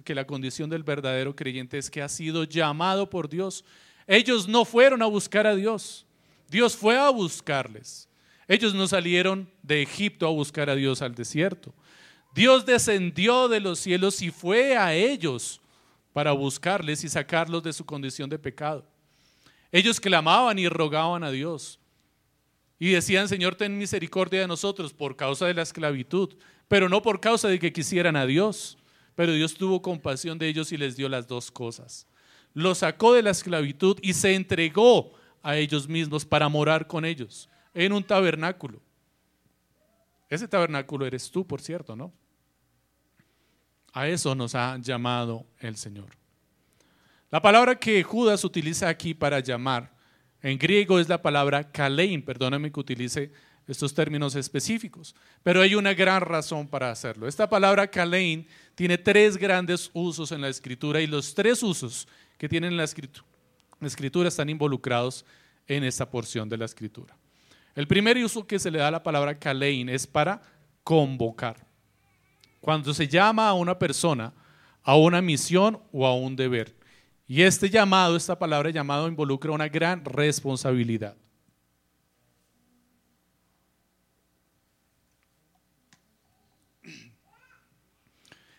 [0.03, 3.63] que la condición del verdadero creyente es que ha sido llamado por Dios.
[4.07, 6.05] Ellos no fueron a buscar a Dios.
[6.49, 8.07] Dios fue a buscarles.
[8.47, 11.73] Ellos no salieron de Egipto a buscar a Dios al desierto.
[12.33, 15.61] Dios descendió de los cielos y fue a ellos
[16.13, 18.85] para buscarles y sacarlos de su condición de pecado.
[19.71, 21.79] Ellos clamaban y rogaban a Dios.
[22.77, 26.35] Y decían, Señor, ten misericordia de nosotros por causa de la esclavitud,
[26.67, 28.77] pero no por causa de que quisieran a Dios.
[29.15, 32.05] Pero Dios tuvo compasión de ellos y les dio las dos cosas.
[32.55, 35.13] Los sacó de la esclavitud y se entregó
[35.43, 38.81] a ellos mismos para morar con ellos en un tabernáculo.
[40.29, 42.11] Ese tabernáculo eres tú, por cierto, ¿no?
[43.93, 46.07] A eso nos ha llamado el Señor.
[47.29, 49.93] La palabra que Judas utiliza aquí para llamar
[50.41, 53.31] en griego es la palabra kalein, perdóname que utilice
[53.67, 57.27] estos términos específicos, pero hay una gran razón para hacerlo.
[57.27, 62.49] Esta palabra kalein tiene tres grandes usos en la escritura y los tres usos que
[62.49, 63.25] tiene la escritura,
[63.79, 65.25] la escritura están involucrados
[65.67, 67.15] en esta porción de la escritura.
[67.75, 70.41] El primer uso que se le da a la palabra kalein es para
[70.83, 71.65] convocar.
[72.61, 74.33] Cuando se llama a una persona
[74.85, 76.75] a una misión o a un deber.
[77.27, 81.17] Y este llamado, esta palabra llamado, involucra una gran responsabilidad.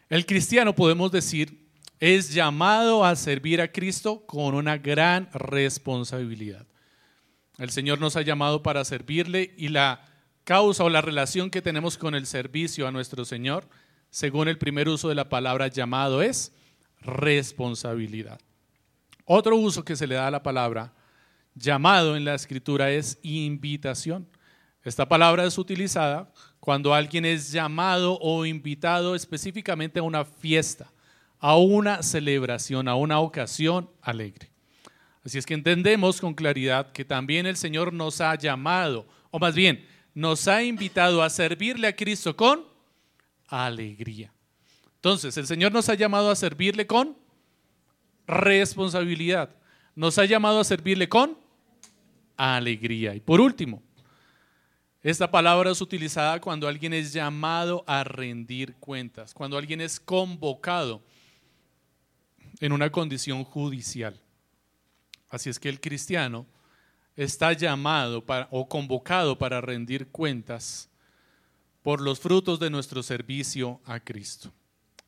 [0.09, 1.66] El cristiano, podemos decir,
[2.01, 6.67] es llamado a servir a Cristo con una gran responsabilidad.
[7.59, 10.05] El Señor nos ha llamado para servirle y la
[10.45, 13.69] causa o la relación que tenemos con el servicio a nuestro Señor,
[14.11, 16.53] según el primer uso de la palabra llamado, es
[17.01, 18.41] responsabilidad.
[19.25, 20.93] Otro uso que se le da a la palabra
[21.55, 24.29] llamado en la escritura es invitación.
[24.85, 26.31] Esta palabra es utilizada
[26.61, 30.93] cuando alguien es llamado o invitado específicamente a una fiesta,
[31.39, 34.51] a una celebración, a una ocasión alegre.
[35.25, 39.55] Así es que entendemos con claridad que también el Señor nos ha llamado, o más
[39.55, 42.65] bien, nos ha invitado a servirle a Cristo con
[43.49, 44.33] alegría.
[44.95, 47.17] Entonces, el Señor nos ha llamado a servirle con
[48.27, 49.55] responsabilidad.
[49.95, 51.37] Nos ha llamado a servirle con
[52.37, 53.15] alegría.
[53.15, 53.83] Y por último,
[55.03, 61.03] esta palabra es utilizada cuando alguien es llamado a rendir cuentas, cuando alguien es convocado
[62.61, 64.21] en una condición judicial.
[65.29, 66.47] Así es que el cristiano
[67.17, 70.89] está llamado o convocado para rendir cuentas
[71.83, 74.53] por los frutos de nuestro servicio a Cristo.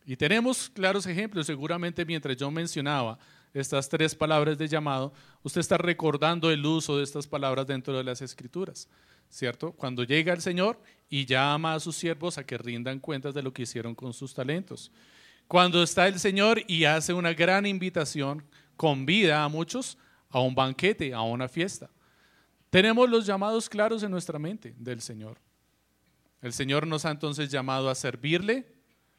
[0.05, 3.19] Y tenemos claros ejemplos, seguramente mientras yo mencionaba
[3.53, 8.05] estas tres palabras de llamado, usted está recordando el uso de estas palabras dentro de
[8.05, 8.89] las escrituras.
[9.31, 9.73] ¿cierto?
[9.73, 13.53] Cuando llega el Señor y llama a sus siervos a que rindan cuentas de lo
[13.53, 14.91] que hicieron con sus talentos.
[15.49, 18.45] Cuando está el Señor y hace una gran invitación,
[18.77, 19.99] convida a muchos
[20.31, 21.91] a un banquete, a una fiesta.
[22.71, 25.39] Tenemos los llamados claros en nuestra mente del Señor.
[26.43, 28.67] El Señor nos ha entonces llamado a servirle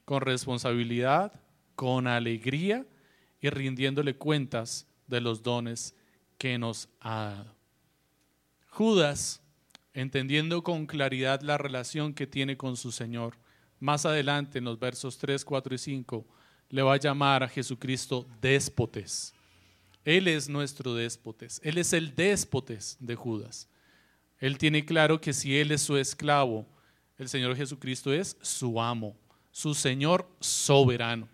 [0.06, 1.42] con responsabilidad,
[1.76, 2.86] con alegría
[3.42, 5.96] y rindiéndole cuentas de los dones
[6.38, 7.56] que nos ha dado.
[8.70, 9.42] Judas
[9.94, 13.38] entendiendo con claridad la relación que tiene con su Señor.
[13.80, 16.28] Más adelante, en los versos 3, 4 y 5,
[16.70, 19.34] le va a llamar a Jesucristo déspotes.
[20.04, 21.60] Él es nuestro déspotes.
[21.63, 23.68] Él es el déspotes de Judas.
[24.39, 26.65] Él tiene claro que si Él es su esclavo,
[27.18, 29.18] el Señor Jesucristo es su amo,
[29.52, 31.28] su Señor soberano.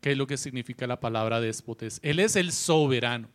[0.00, 1.98] ¿Qué es lo que significa la palabra déspotes?
[2.02, 3.28] Él es el soberano.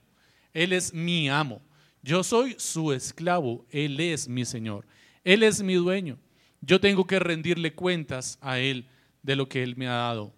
[0.54, 1.62] Él es mi amo.
[2.02, 4.86] Yo soy su esclavo, Él es mi Señor,
[5.24, 6.18] Él es mi dueño.
[6.62, 8.88] Yo tengo que rendirle cuentas a Él
[9.22, 10.34] de lo que Él me ha dado,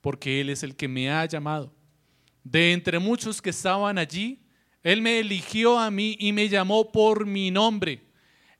[0.00, 1.72] porque Él es el que me ha llamado.
[2.44, 4.42] De entre muchos que estaban allí,
[4.82, 8.02] Él me eligió a mí y me llamó por mi nombre,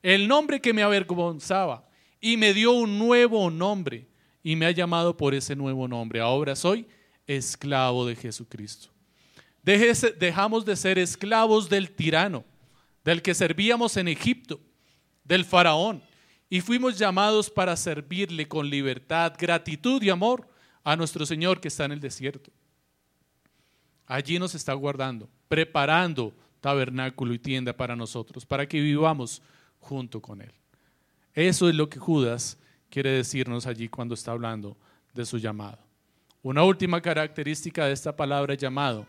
[0.02, 1.88] el nombre que me avergonzaba,
[2.20, 4.08] y me dio un nuevo nombre,
[4.42, 6.20] y me ha llamado por ese nuevo nombre.
[6.20, 6.86] Ahora soy
[7.26, 8.90] esclavo de Jesucristo
[10.18, 12.44] dejamos de ser esclavos del tirano,
[13.04, 14.60] del que servíamos en Egipto,
[15.24, 16.02] del faraón,
[16.50, 20.48] y fuimos llamados para servirle con libertad, gratitud y amor
[20.82, 22.50] a nuestro Señor que está en el desierto.
[24.06, 29.42] Allí nos está guardando, preparando tabernáculo y tienda para nosotros, para que vivamos
[29.80, 30.52] junto con Él.
[31.34, 32.58] Eso es lo que Judas
[32.90, 34.76] quiere decirnos allí cuando está hablando
[35.12, 35.78] de su llamado.
[36.42, 39.06] Una última característica de esta palabra llamado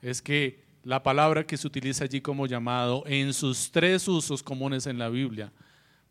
[0.00, 4.86] es que la palabra que se utiliza allí como llamado en sus tres usos comunes
[4.86, 5.52] en la Biblia,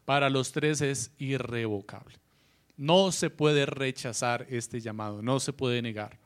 [0.07, 2.15] para los tres es irrevocable.
[2.77, 6.17] No se puede rechazar este llamado, no se puede negar.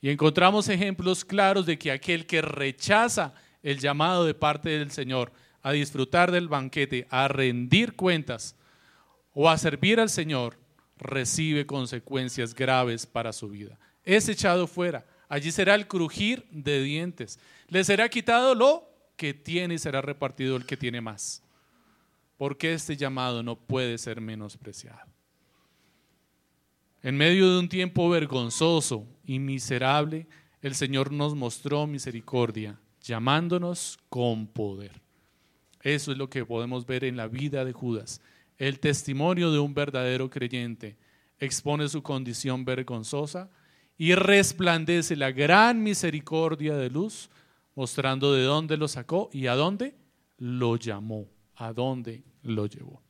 [0.00, 3.32] Y encontramos ejemplos claros de que aquel que rechaza
[3.62, 5.30] el llamado de parte del Señor
[5.62, 8.56] a disfrutar del banquete, a rendir cuentas
[9.34, 10.58] o a servir al Señor,
[10.98, 13.78] recibe consecuencias graves para su vida.
[14.02, 17.38] Es echado fuera, Allí será el crujir de dientes.
[17.68, 21.42] Le será quitado lo que tiene y será repartido el que tiene más.
[22.42, 25.08] Porque este llamado no puede ser menospreciado.
[27.00, 30.26] En medio de un tiempo vergonzoso y miserable,
[30.60, 34.90] el Señor nos mostró misericordia, llamándonos con poder.
[35.82, 38.20] Eso es lo que podemos ver en la vida de Judas.
[38.58, 40.96] El testimonio de un verdadero creyente
[41.38, 43.50] expone su condición vergonzosa
[43.96, 47.30] y resplandece la gran misericordia de luz,
[47.76, 49.94] mostrando de dónde lo sacó y a dónde
[50.38, 53.00] lo llamó, a dónde lo llevó.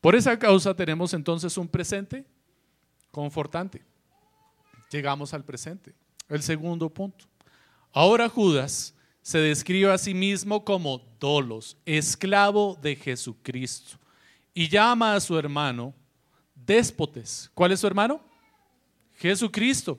[0.00, 2.24] Por esa causa tenemos entonces un presente
[3.10, 3.84] confortante.
[4.90, 5.94] Llegamos al presente.
[6.28, 7.26] El segundo punto.
[7.92, 13.98] Ahora Judas se describe a sí mismo como dolos, esclavo de Jesucristo,
[14.54, 15.94] y llama a su hermano
[16.54, 17.50] déspotes.
[17.54, 18.20] ¿Cuál es su hermano?
[19.14, 19.98] Jesucristo,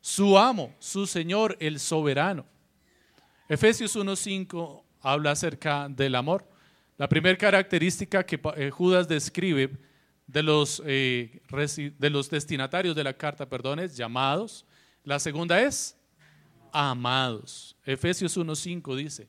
[0.00, 2.46] su amo, su Señor, el soberano.
[3.48, 6.49] Efesios 1.5 habla acerca del amor.
[7.00, 9.70] La primera característica que eh, Judas describe
[10.26, 11.40] de los, eh,
[11.98, 14.66] de los destinatarios de la carta, perdón, es llamados.
[15.02, 15.96] La segunda es
[16.70, 17.74] amados.
[17.86, 19.28] Efesios 1.5 dice,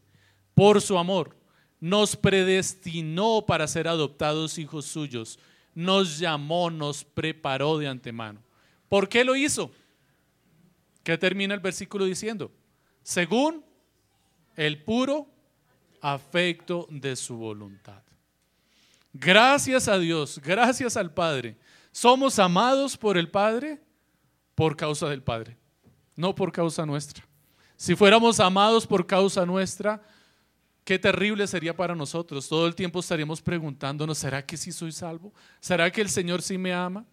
[0.54, 1.38] por su amor
[1.80, 5.40] nos predestinó para ser adoptados hijos suyos,
[5.74, 8.42] nos llamó, nos preparó de antemano.
[8.90, 9.72] ¿Por qué lo hizo?
[11.04, 12.52] ¿Qué termina el versículo diciendo?
[13.02, 13.64] Según
[14.58, 15.30] el puro
[16.02, 18.02] afecto de su voluntad.
[19.14, 21.58] Gracias a Dios, gracias al Padre.
[21.92, 23.82] Somos amados por el Padre
[24.56, 25.58] por causa del Padre,
[26.16, 27.26] no por causa nuestra.
[27.76, 30.02] Si fuéramos amados por causa nuestra,
[30.84, 32.48] qué terrible sería para nosotros.
[32.48, 35.34] Todo el tiempo estaríamos preguntándonos, ¿será que sí soy salvo?
[35.60, 37.06] ¿Será que el Señor sí me ama?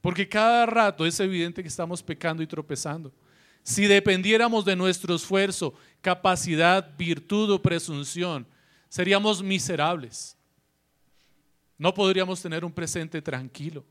[0.00, 3.12] Porque cada rato es evidente que estamos pecando y tropezando.
[3.66, 8.46] Si dependiéramos de nuestro esfuerzo, capacidad, virtud o presunción,
[8.88, 10.36] seríamos miserables.
[11.76, 13.84] No podríamos tener un presente tranquilo.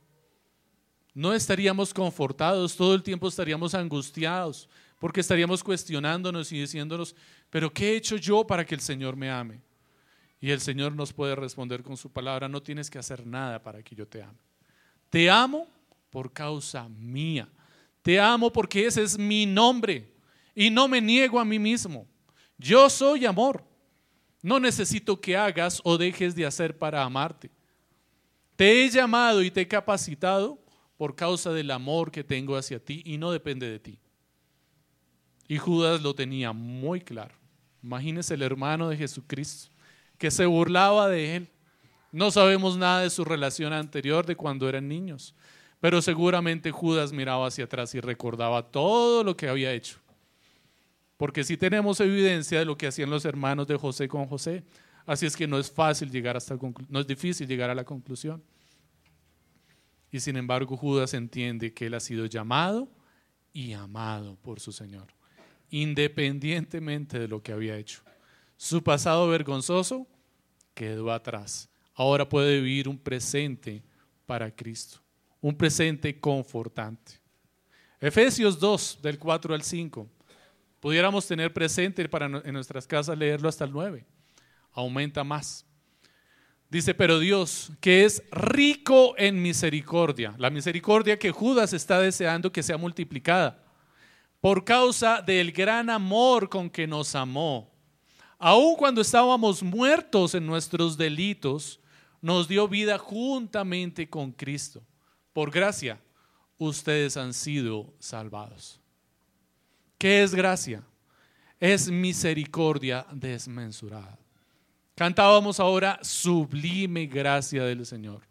[1.13, 7.13] No estaríamos confortados, todo el tiempo estaríamos angustiados, porque estaríamos cuestionándonos y diciéndonos,
[7.49, 9.59] pero ¿qué he hecho yo para que el Señor me ame?
[10.39, 13.83] Y el Señor nos puede responder con su palabra, no tienes que hacer nada para
[13.83, 14.39] que yo te ame.
[15.09, 15.67] Te amo
[16.11, 17.49] por causa mía.
[18.05, 20.13] Te amo porque ese es mi nombre
[20.53, 22.05] y no me niego a mí mismo.
[22.55, 23.63] Yo soy amor.
[24.43, 27.49] No necesito que hagas o dejes de hacer para amarte.
[28.55, 30.59] Te he llamado y te he capacitado
[30.97, 33.97] por causa del amor que tengo hacia ti y no depende de ti.
[35.47, 37.33] Y Judas lo tenía muy claro.
[37.81, 39.71] Imagínese el hermano de Jesucristo
[40.19, 41.49] que se burlaba de él.
[42.11, 45.33] No sabemos nada de su relación anterior de cuando eran niños.
[45.85, 49.99] Pero seguramente Judas miraba hacia atrás y recordaba todo lo que había hecho.
[51.15, 54.63] Porque sí tenemos evidencia de lo que hacían los hermanos de José con José.
[55.05, 56.57] Así es que no es fácil llegar hasta
[56.89, 58.43] no es difícil llegar a la conclusión.
[60.09, 62.89] Y sin embargo, Judas entiende que él ha sido llamado
[63.53, 65.13] y amado por su Señor,
[65.69, 68.01] independientemente de lo que había hecho.
[68.57, 70.07] Su pasado vergonzoso
[70.73, 71.69] quedó atrás.
[71.93, 73.83] Ahora puede vivir un presente
[74.25, 75.04] para Cristo
[75.45, 77.21] un presente confortante.
[78.01, 80.09] Efesios 2, del 4 al 5.
[80.79, 84.03] Pudiéramos tener presente para en nuestras casas leerlo hasta el 9.
[84.71, 85.63] Aumenta más.
[86.67, 92.63] Dice, pero Dios, que es rico en misericordia, la misericordia que Judas está deseando que
[92.63, 93.63] sea multiplicada,
[94.41, 97.71] por causa del gran amor con que nos amó.
[98.39, 101.79] Aun cuando estábamos muertos en nuestros delitos,
[102.19, 104.81] nos dio vida juntamente con Cristo
[105.35, 105.99] por gracia,
[106.57, 108.79] ustedes han sido salvados.
[109.97, 110.81] ¿Qué es gracia?
[111.59, 114.17] Es misericordia desmensurada.
[114.95, 118.21] Cantábamos ahora sublime gracia del Señor.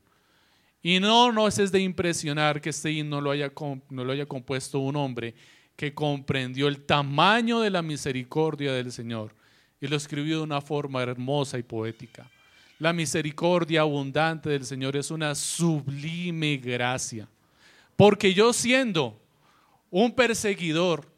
[0.81, 3.53] Y no nos es de impresionar que este himno lo haya,
[3.91, 5.35] no lo haya compuesto un hombre
[5.77, 9.35] que comprendió el tamaño de la misericordia del Señor
[9.79, 12.31] y lo escribió de una forma hermosa y poética.
[12.79, 17.29] La misericordia abundante del Señor es una sublime gracia.
[17.97, 19.20] Porque yo siendo
[19.91, 21.09] un perseguidor,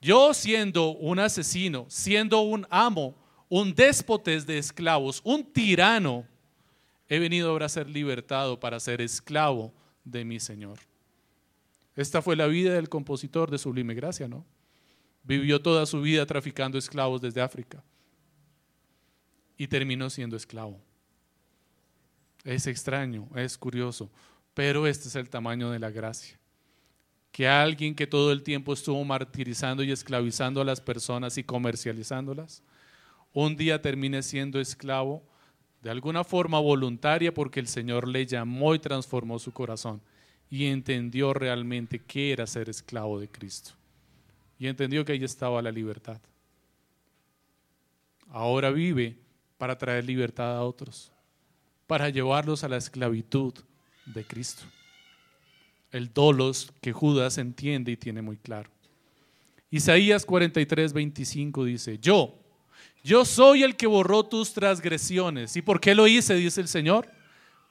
[0.00, 3.16] yo siendo un asesino, siendo un amo,
[3.48, 6.24] un déspotes de esclavos, un tirano,
[7.08, 9.72] he venido ahora a ser libertado para ser esclavo
[10.04, 10.78] de mi Señor.
[11.96, 14.44] Esta fue la vida del compositor de Sublime Gracia, ¿no?
[15.24, 17.82] Vivió toda su vida traficando esclavos desde África
[19.56, 20.80] y terminó siendo esclavo.
[22.44, 24.10] Es extraño, es curioso,
[24.52, 26.38] pero este es el tamaño de la gracia.
[27.32, 32.62] Que alguien que todo el tiempo estuvo martirizando y esclavizando a las personas y comercializándolas,
[33.32, 35.22] un día termine siendo esclavo
[35.82, 40.00] de alguna forma voluntaria porque el Señor le llamó y transformó su corazón
[40.48, 43.72] y entendió realmente qué era ser esclavo de Cristo.
[44.58, 46.20] Y entendió que ahí estaba la libertad.
[48.28, 49.18] Ahora vive
[49.58, 51.12] para traer libertad a otros,
[51.86, 53.54] para llevarlos a la esclavitud
[54.06, 54.64] de Cristo.
[55.90, 58.70] El dolos que Judas entiende y tiene muy claro.
[59.70, 62.38] Isaías 43, 25 dice, yo,
[63.02, 65.56] yo soy el que borró tus transgresiones.
[65.56, 66.34] ¿Y por qué lo hice?
[66.34, 67.08] Dice el Señor.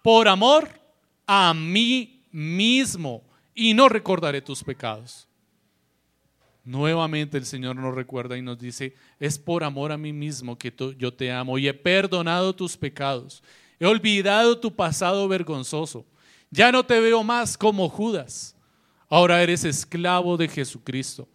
[0.01, 0.69] Por amor
[1.25, 3.23] a mí mismo
[3.55, 5.27] y no recordaré tus pecados.
[6.63, 10.73] Nuevamente el Señor nos recuerda y nos dice, es por amor a mí mismo que
[10.97, 13.43] yo te amo y he perdonado tus pecados.
[13.79, 16.05] He olvidado tu pasado vergonzoso.
[16.49, 18.55] Ya no te veo más como Judas.
[19.09, 21.27] Ahora eres esclavo de Jesucristo.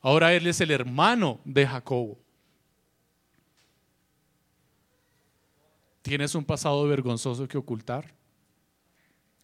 [0.00, 2.18] Ahora Él es el hermano de Jacobo.
[6.02, 8.12] ¿Tienes un pasado vergonzoso que ocultar?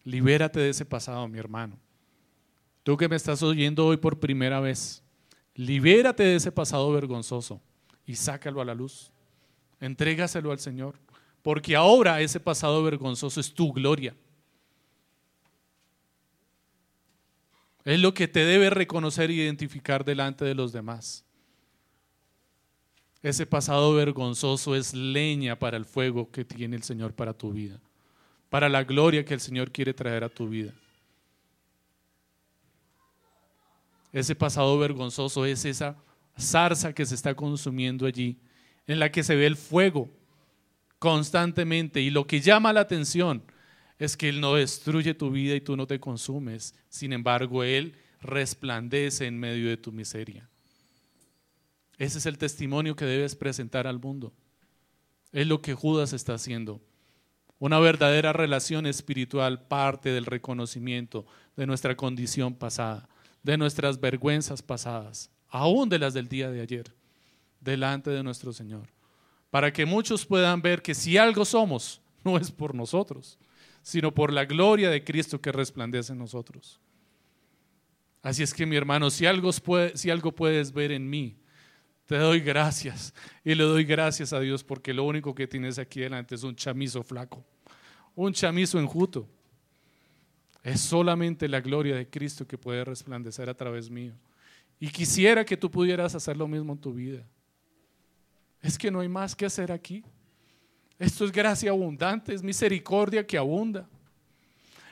[0.03, 1.79] Libérate de ese pasado, mi hermano.
[2.83, 5.01] Tú que me estás oyendo hoy por primera vez,
[5.55, 7.61] Libérate de ese pasado vergonzoso
[8.05, 9.11] y sácalo a la luz.
[9.79, 10.95] Entrégaselo al Señor,
[11.41, 14.15] porque ahora ese pasado vergonzoso es tu gloria.
[17.83, 21.25] Es lo que te debe reconocer e identificar delante de los demás.
[23.23, 27.79] Ese pasado vergonzoso es leña para el fuego que tiene el Señor para tu vida,
[28.49, 30.73] para la gloria que el Señor quiere traer a tu vida.
[34.11, 35.97] Ese pasado vergonzoso es esa
[36.39, 38.39] zarza que se está consumiendo allí,
[38.87, 40.09] en la que se ve el fuego
[40.99, 42.01] constantemente.
[42.01, 43.43] Y lo que llama la atención
[43.97, 46.75] es que Él no destruye tu vida y tú no te consumes.
[46.89, 50.49] Sin embargo, Él resplandece en medio de tu miseria.
[51.97, 54.33] Ese es el testimonio que debes presentar al mundo.
[55.31, 56.81] Es lo que Judas está haciendo.
[57.59, 63.07] Una verdadera relación espiritual parte del reconocimiento de nuestra condición pasada,
[63.43, 66.93] de nuestras vergüenzas pasadas, aún de las del día de ayer,
[67.59, 68.87] delante de nuestro Señor.
[69.49, 73.37] Para que muchos puedan ver que si algo somos, no es por nosotros,
[73.81, 76.79] sino por la gloria de Cristo que resplandece en nosotros.
[78.21, 81.37] Así es que mi hermano, si algo, si algo puedes ver en mí,
[82.05, 83.13] te doy gracias
[83.43, 86.55] y le doy gracias a Dios porque lo único que tienes aquí delante es un
[86.55, 87.43] chamizo flaco,
[88.15, 89.27] un chamizo enjuto.
[90.63, 94.13] Es solamente la gloria de Cristo que puede resplandecer a través mío.
[94.79, 97.25] Y quisiera que tú pudieras hacer lo mismo en tu vida.
[98.61, 100.03] Es que no hay más que hacer aquí.
[100.99, 103.89] Esto es gracia abundante, es misericordia que abunda.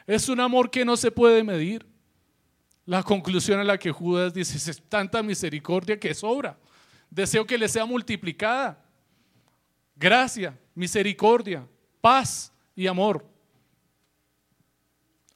[0.08, 1.86] Es un amor que no se puede medir.
[2.84, 6.58] La conclusión a la que Judas dice es tanta misericordia que sobra.
[7.12, 8.84] Deseo que le sea multiplicada.
[9.96, 11.68] Gracia, misericordia,
[12.02, 13.29] paz y amor.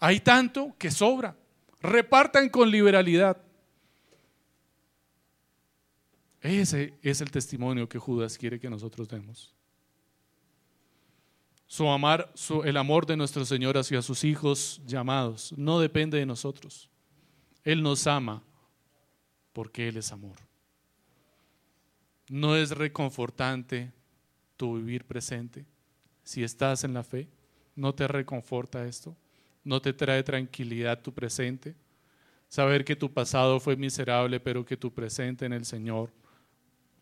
[0.06, 1.34] Hay tanto que sobra.
[1.80, 3.38] Repartan con liberalidad.
[6.42, 9.56] Ese es el testimonio que Judas quiere que nosotros demos.
[11.68, 12.34] Su amar,
[12.66, 16.90] el amor de nuestro Señor hacia sus hijos llamados no depende de nosotros.
[17.64, 18.44] Él nos ama
[19.54, 20.36] porque Él es amor.
[22.28, 23.94] ¿No es reconfortante
[24.58, 25.66] tu vivir presente?
[26.26, 27.30] Si estás en la fe,
[27.74, 29.16] ¿no te reconforta esto?
[29.64, 31.76] ¿No te trae tranquilidad tu presente?
[32.50, 36.12] Saber que tu pasado fue miserable, pero que tu presente en el Señor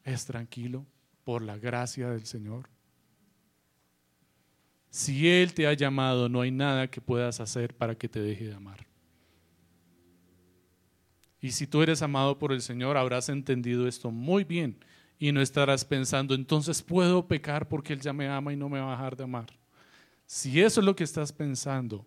[0.03, 0.86] es tranquilo
[1.24, 2.70] por la gracia del Señor.
[4.89, 8.47] Si Él te ha llamado, no hay nada que puedas hacer para que te deje
[8.47, 8.86] de amar.
[11.39, 14.78] Y si tú eres amado por el Señor, habrás entendido esto muy bien
[15.18, 18.80] y no estarás pensando, entonces puedo pecar porque Él ya me ama y no me
[18.80, 19.47] va a dejar de amar.
[20.26, 22.05] Si eso es lo que estás pensando,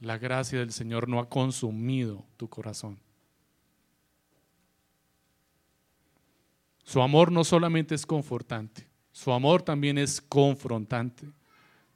[0.00, 2.98] la gracia del Señor no ha consumido tu corazón.
[6.84, 11.28] Su amor no solamente es confortante, su amor también es confrontante.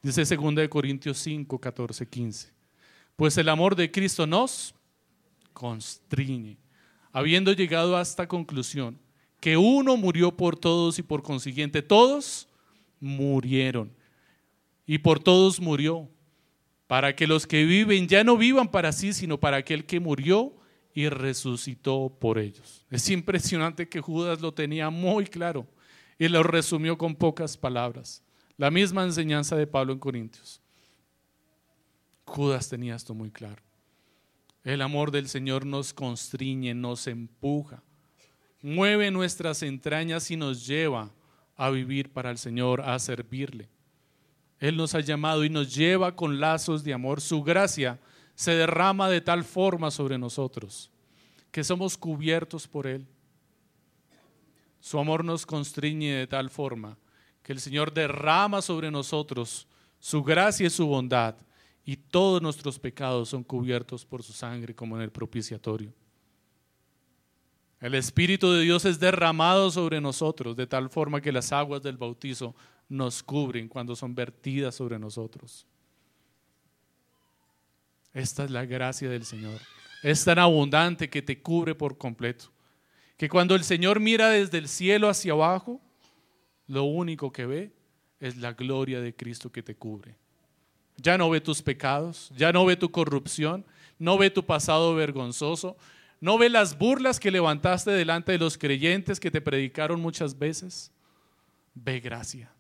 [0.03, 2.53] Dice 2 Corintios 5, 14, 15.
[3.17, 4.75] Pues el amor de Cristo nos
[5.55, 6.59] constriñe,
[7.11, 8.99] habiendo llegado a esta conclusión,
[9.41, 12.49] que uno murió por todos y por consiguiente todos
[13.01, 13.91] murieron.
[14.87, 16.09] Y por todos murió,
[16.95, 20.55] para que los que viven ya no vivan para sí, sino para aquel que murió
[20.95, 22.87] y resucitó por ellos.
[22.89, 25.67] Es impresionante que Judas lo tenía muy claro
[26.21, 28.23] y lo resumió con pocas palabras.
[28.57, 30.61] La misma enseñanza de Pablo en Corintios.
[32.27, 33.61] Judas tenía esto muy claro.
[34.63, 37.83] El amor del Señor nos constriñe, nos empuja
[38.63, 41.11] mueve nuestras entrañas y nos lleva
[41.57, 43.74] a vivir para el Señor, a servirle.
[44.61, 47.21] Él nos ha llamado y nos lleva con lazos de amor.
[47.21, 47.99] Su gracia
[48.35, 50.91] se derrama de tal forma sobre nosotros
[51.55, 53.07] que somos cubiertos por Él.
[54.81, 56.99] Su amor nos constriñe de tal forma
[57.45, 59.69] que el Señor derrama sobre nosotros
[60.01, 61.37] su gracia y su bondad
[61.85, 65.93] y todos nuestros pecados son cubiertos por su sangre como en el propiciatorio.
[67.81, 71.99] El Espíritu de Dios es derramado sobre nosotros de tal forma que las aguas del
[71.99, 72.57] bautizo
[72.89, 75.67] nos cubren cuando son vertidas sobre nosotros.
[78.13, 79.61] Esta es la gracia del Señor.
[80.03, 82.53] Es tan abundante que te cubre por completo.
[83.17, 85.81] Que cuando el Señor mira desde el cielo hacia abajo,
[86.67, 87.73] lo único que ve
[88.21, 90.17] es la gloria de Cristo que te cubre.
[90.97, 93.65] Ya no ve tus pecados, ya no ve tu corrupción,
[93.99, 95.77] no ve tu pasado vergonzoso,
[96.25, 100.91] ¿No ve las burlas que levantaste delante de los creyentes que te predicaron muchas veces?
[101.75, 102.51] Ve gracia.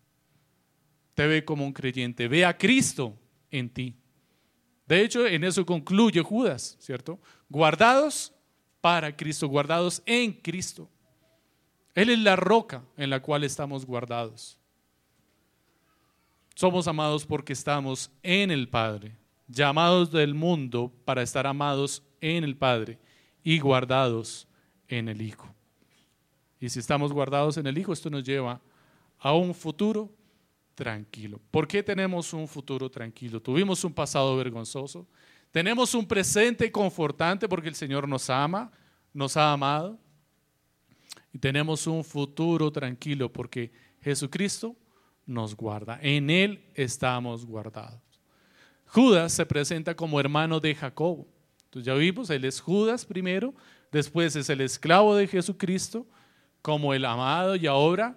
[1.14, 2.28] Te ve como un creyente.
[2.28, 3.16] Ve a Cristo
[3.50, 3.96] en ti.
[4.86, 7.18] De hecho, en eso concluye Judas, ¿cierto?
[7.48, 8.32] Guardados
[8.80, 10.90] para Cristo, guardados en Cristo.
[11.94, 14.58] Él es la roca en la cual estamos guardados.
[16.54, 19.16] Somos amados porque estamos en el Padre,
[19.48, 22.98] llamados del mundo para estar amados en el Padre
[23.42, 24.46] y guardados
[24.88, 25.52] en el Hijo.
[26.60, 28.60] Y si estamos guardados en el Hijo, esto nos lleva
[29.18, 30.12] a un futuro
[30.75, 31.41] tranquilo.
[31.51, 33.41] ¿Por qué tenemos un futuro tranquilo?
[33.41, 35.07] Tuvimos un pasado vergonzoso,
[35.51, 38.72] tenemos un presente confortante porque el Señor nos ama,
[39.12, 39.99] nos ha amado,
[41.33, 44.77] y tenemos un futuro tranquilo porque Jesucristo
[45.27, 45.99] nos guarda.
[46.03, 48.01] En Él estamos guardados.
[48.87, 51.27] Judas se presenta como hermano de Jacobo.
[51.64, 53.53] Entonces ya vimos, él es Judas primero,
[53.91, 56.07] después es el esclavo de Jesucristo,
[56.62, 58.16] como el amado y ahora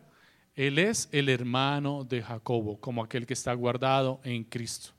[0.58, 4.90] él es el hermano de Jacobo, como aquel que está guardado en Cristo.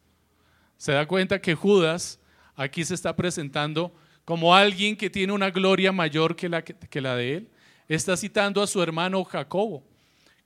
[0.77, 2.21] Se da cuenta que Judas
[2.55, 3.93] aquí se está presentando
[4.25, 7.49] como alguien que tiene una gloria mayor que la, que de él.
[7.89, 9.83] Está citando a su hermano Jacobo,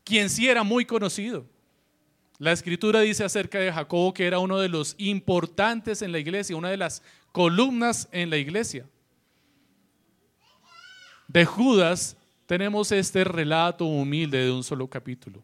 [0.02, 1.44] quien sí era muy conocido.
[2.38, 6.56] La escritura dice acerca de Jacobo que era uno de los importantes en la iglesia,
[6.56, 7.02] una de las
[7.32, 8.86] columnas en la iglesia.
[11.28, 12.16] De Judas
[12.52, 15.42] tenemos este relato humilde de un solo capítulo.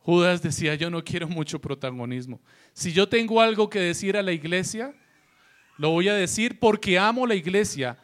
[0.00, 2.40] Judas decía, yo no quiero mucho protagonismo.
[2.72, 4.92] Si yo tengo algo que decir a la iglesia,
[5.78, 7.96] lo voy a decir porque amo la iglesia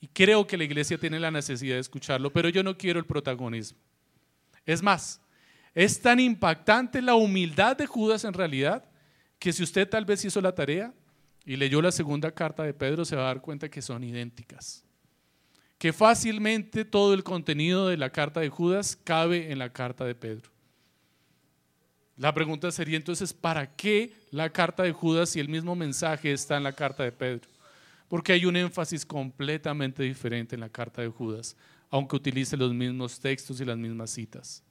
[0.00, 3.06] y creo que la iglesia tiene la necesidad de escucharlo, pero yo no quiero el
[3.06, 3.78] protagonismo.
[4.66, 5.20] Es más,
[5.76, 8.90] es tan impactante la humildad de Judas en realidad
[9.38, 10.92] que si usted tal vez hizo la tarea
[11.44, 14.84] y leyó la segunda carta de Pedro se va a dar cuenta que son idénticas.
[15.78, 20.14] Que fácilmente todo el contenido de la carta de Judas cabe en la carta de
[20.14, 20.50] Pedro.
[22.16, 26.56] La pregunta sería entonces, ¿para qué la carta de Judas si el mismo mensaje está
[26.56, 27.48] en la carta de Pedro?
[28.08, 31.56] Porque hay un énfasis completamente diferente en la carta de Judas,
[31.90, 34.64] aunque utilice los mismos textos y las mismas citas.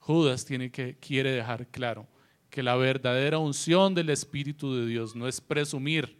[0.00, 2.08] Judas tiene que, quiere dejar claro
[2.50, 6.18] que la verdadera unción del Espíritu de Dios no es presumir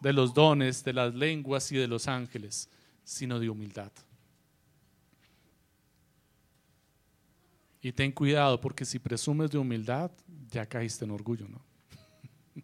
[0.00, 2.68] de los dones, de las lenguas y de los ángeles,
[3.10, 3.90] sino de humildad.
[7.82, 10.12] Y ten cuidado porque si presumes de humildad,
[10.48, 11.60] ya caíste en orgullo, ¿no?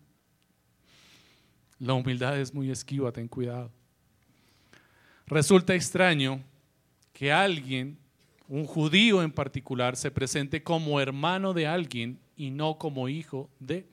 [1.80, 3.72] La humildad es muy esquiva, ten cuidado.
[5.26, 6.40] Resulta extraño
[7.12, 7.98] que alguien
[8.46, 13.84] un judío en particular se presente como hermano de alguien y no como hijo de.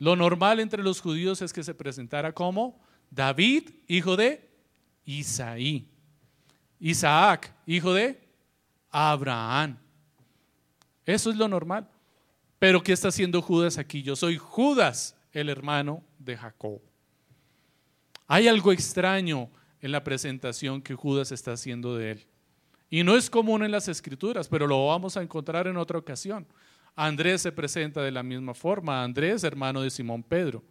[0.00, 2.80] Lo normal entre los judíos es que se presentara como
[3.12, 4.47] David, hijo de
[5.08, 5.88] Isaí.
[6.78, 8.20] Isaac, hijo de
[8.90, 9.78] Abraham.
[11.06, 11.88] Eso es lo normal.
[12.58, 14.02] Pero ¿qué está haciendo Judas aquí?
[14.02, 16.82] Yo soy Judas, el hermano de Jacob.
[18.26, 19.48] Hay algo extraño
[19.80, 22.26] en la presentación que Judas está haciendo de él.
[22.90, 26.46] Y no es común en las escrituras, pero lo vamos a encontrar en otra ocasión.
[26.94, 30.62] Andrés se presenta de la misma forma, Andrés, hermano de Simón Pedro.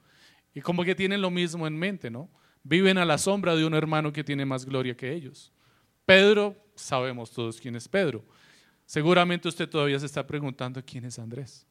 [0.54, 2.30] Y como que tienen lo mismo en mente, ¿no?
[2.68, 5.54] Viven a la sombra de un hermano que tiene más gloria que ellos.
[6.06, 8.26] Pedro, sabemos todos quién es Pedro.
[8.86, 11.66] Seguramente usted todavía se está preguntando quién es Andrés.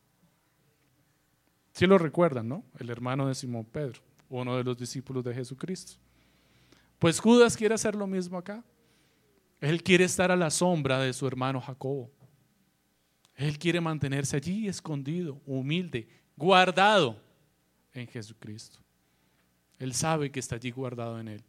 [1.72, 2.64] Sí lo recuerdan, ¿no?
[2.78, 5.98] El hermano de Simón Pedro, uno de los discípulos de Jesucristo.
[6.98, 8.64] Pues Judas quiere hacer lo mismo acá.
[9.60, 12.10] Él quiere estar a la sombra de su hermano Jacobo.
[13.34, 17.20] Él quiere mantenerse allí escondido, humilde, guardado
[17.92, 18.85] en Jesucristo.
[19.78, 21.42] Él sabe que está allí guardado en Él.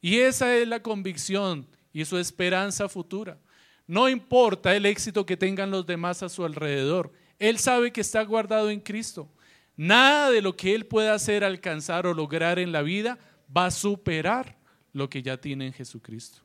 [0.00, 3.38] Y esa es la convicción y su esperanza futura.
[3.86, 7.12] No importa el éxito que tengan los demás a su alrededor.
[7.38, 9.28] Él sabe que está guardado en Cristo.
[9.76, 13.18] Nada de lo que Él pueda hacer, alcanzar o lograr en la vida
[13.56, 14.58] va a superar
[14.92, 16.42] lo que ya tiene en Jesucristo.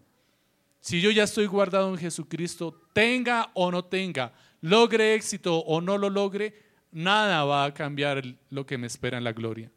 [0.80, 5.98] Si yo ya estoy guardado en Jesucristo, tenga o no tenga, logre éxito o no
[5.98, 6.54] lo logre,
[6.92, 9.72] nada va a cambiar lo que me espera en la gloria.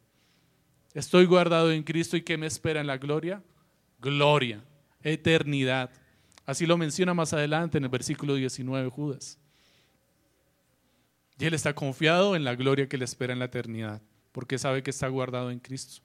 [0.97, 3.43] Estoy guardado en Cristo y ¿qué me espera en la gloria?
[4.01, 4.65] Gloria,
[5.03, 5.91] eternidad.
[6.47, 9.39] Así lo menciona más adelante en el versículo 19 Judas.
[11.39, 14.01] Y él está confiado en la gloria que le espera en la eternidad,
[14.33, 16.01] porque sabe que está guardado en Cristo.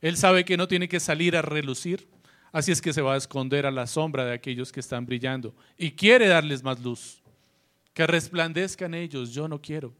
[0.00, 2.08] Él sabe que no tiene que salir a relucir,
[2.50, 5.54] Así es que se va a esconder a la sombra de aquellos que están brillando
[5.78, 7.22] y quiere darles más luz.
[7.94, 9.94] Que resplandezcan ellos, yo no quiero.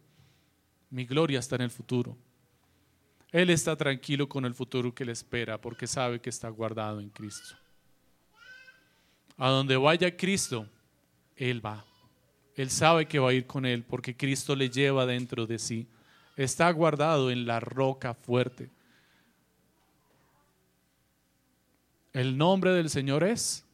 [0.88, 2.16] Mi gloria está en el futuro.
[3.32, 7.10] Él está tranquilo con el futuro que le espera porque sabe que está guardado en
[7.10, 7.54] Cristo.
[9.36, 10.66] A donde vaya Cristo,
[11.36, 11.84] Él va.
[12.56, 15.86] Él sabe que va a ir con Él porque Cristo le lleva dentro de sí.
[16.36, 18.70] Está guardado en la roca fuerte.
[22.12, 23.64] El nombre del Señor es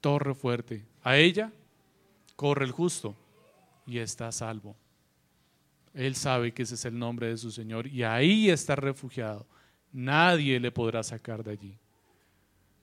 [0.00, 0.84] torre fuerte.
[1.02, 1.52] A ella
[2.34, 3.14] corre el justo
[3.86, 4.74] y está salvo.
[5.94, 9.46] Él sabe que ese es el nombre de su Señor y ahí está refugiado.
[9.92, 11.78] Nadie le podrá sacar de allí.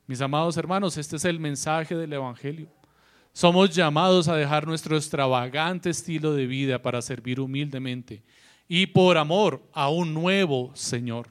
[0.07, 2.69] Mis amados hermanos, este es el mensaje del Evangelio.
[3.33, 8.23] Somos llamados a dejar nuestro extravagante estilo de vida para servir humildemente
[8.67, 11.29] y por amor a un nuevo Señor,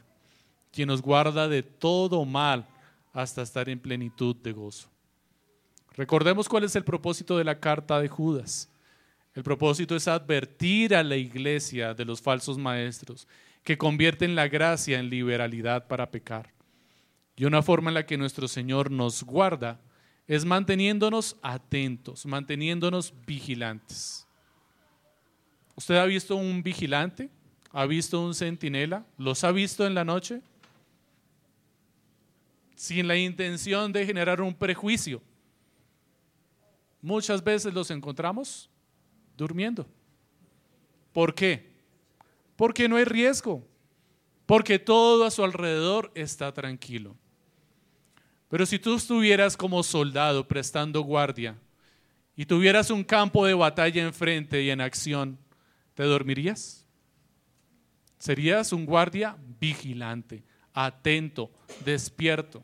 [0.70, 2.66] quien nos guarda de todo mal
[3.12, 4.89] hasta estar en plenitud de gozo.
[5.95, 8.70] Recordemos cuál es el propósito de la carta de Judas.
[9.37, 13.28] El propósito es advertir a la iglesia de los falsos maestros
[13.62, 16.55] que convierten la gracia en liberalidad para pecar.
[17.37, 19.78] Y una forma en la que nuestro Señor nos guarda
[20.26, 24.26] es manteniéndonos atentos, manteniéndonos vigilantes.
[25.74, 27.28] ¿Usted ha visto un vigilante?
[27.72, 29.05] ¿Ha visto un centinela?
[29.18, 30.41] ¿Los ha visto en la noche?
[32.74, 35.20] Sin la intención de generar un prejuicio.
[37.03, 38.70] Muchas veces los encontramos
[39.37, 39.87] durmiendo.
[41.12, 41.70] ¿Por qué?
[42.57, 43.66] Porque no hay riesgo.
[44.47, 47.16] Porque todo a su alrededor está tranquilo.
[48.49, 51.59] Pero si tú estuvieras como soldado prestando guardia
[52.37, 55.39] y tuvieras un campo de batalla enfrente y en acción,
[55.95, 56.87] ¿te dormirías?
[58.18, 61.51] Serías un guardia vigilante, atento,
[61.84, 62.62] despierto.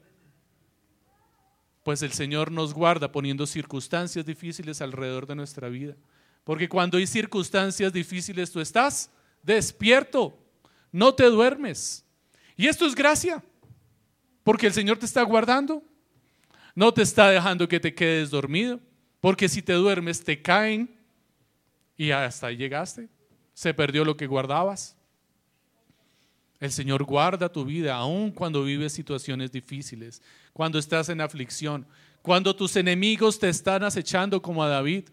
[1.83, 5.97] Pues el Señor nos guarda poniendo circunstancias difíciles alrededor de nuestra vida.
[6.45, 9.11] Porque cuando hay circunstancias difíciles tú estás
[9.43, 10.39] despierto,
[10.91, 12.05] no te duermes.
[12.57, 13.43] Y esto es gracia.
[14.45, 15.83] Porque el Señor te está guardando.
[16.75, 18.81] No te está dejando que te quedes dormido.
[19.21, 20.99] Porque si te duermes te caen
[21.97, 23.09] y hasta ahí llegaste.
[23.55, 24.97] Se perdió lo que guardabas.
[26.59, 30.23] El Señor guarda tu vida aun cuando vives situaciones difíciles,
[30.53, 31.87] cuando estás en aflicción,
[32.23, 35.09] cuando tus enemigos te están acechando como a David.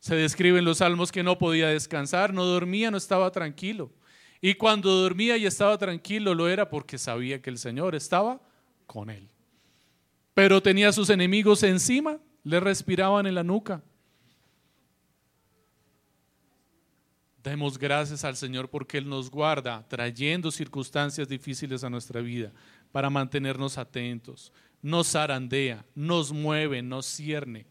[0.00, 3.92] Se describe en los salmos que no podía descansar, no dormía, no estaba tranquilo.
[4.40, 8.40] Y cuando dormía y estaba tranquilo lo era porque sabía que el Señor estaba
[8.86, 9.28] con él.
[10.34, 13.82] Pero tenía a sus enemigos encima, le respiraban en la nuca.
[17.42, 22.52] Demos gracias al Señor porque Él nos guarda trayendo circunstancias difíciles a nuestra vida
[22.92, 24.52] para mantenernos atentos.
[24.82, 27.66] Nos zarandea, nos mueve, nos cierne.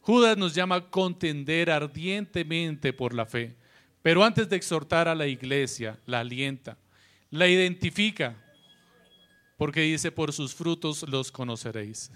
[0.00, 3.56] Judas nos llama a contender ardientemente por la fe.
[4.02, 6.78] Pero antes de exhortar a la iglesia, la alienta,
[7.30, 8.34] la identifica,
[9.56, 12.10] porque dice, por sus frutos los conoceréis.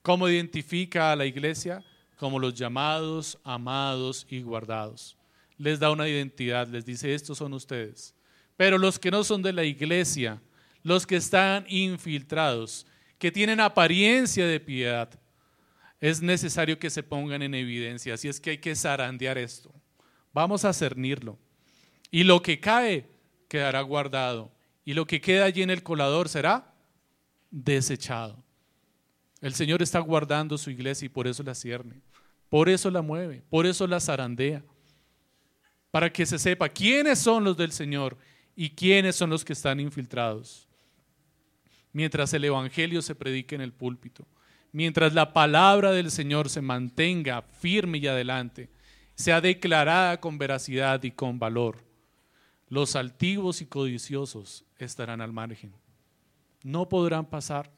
[0.00, 1.84] ¿Cómo identifica a la iglesia?
[2.16, 5.16] Como los llamados, amados y guardados.
[5.58, 8.14] Les da una identidad, les dice, estos son ustedes.
[8.56, 10.40] Pero los que no son de la iglesia,
[10.82, 12.86] los que están infiltrados,
[13.18, 15.10] que tienen apariencia de piedad,
[16.04, 18.12] es necesario que se pongan en evidencia.
[18.12, 19.72] Así es que hay que zarandear esto.
[20.34, 21.38] Vamos a cernirlo.
[22.10, 23.08] Y lo que cae
[23.48, 24.52] quedará guardado.
[24.84, 26.74] Y lo que queda allí en el colador será
[27.50, 28.44] desechado.
[29.40, 32.02] El Señor está guardando su iglesia y por eso la cierne.
[32.50, 33.42] Por eso la mueve.
[33.48, 34.62] Por eso la zarandea.
[35.90, 38.18] Para que se sepa quiénes son los del Señor
[38.54, 40.68] y quiénes son los que están infiltrados.
[41.94, 44.26] Mientras el Evangelio se predique en el púlpito.
[44.74, 48.70] Mientras la palabra del Señor se mantenga firme y adelante
[49.14, 51.84] sea declarada con veracidad y con valor.
[52.68, 55.72] Los altivos y codiciosos estarán al margen.
[56.64, 57.70] No podrán pasar.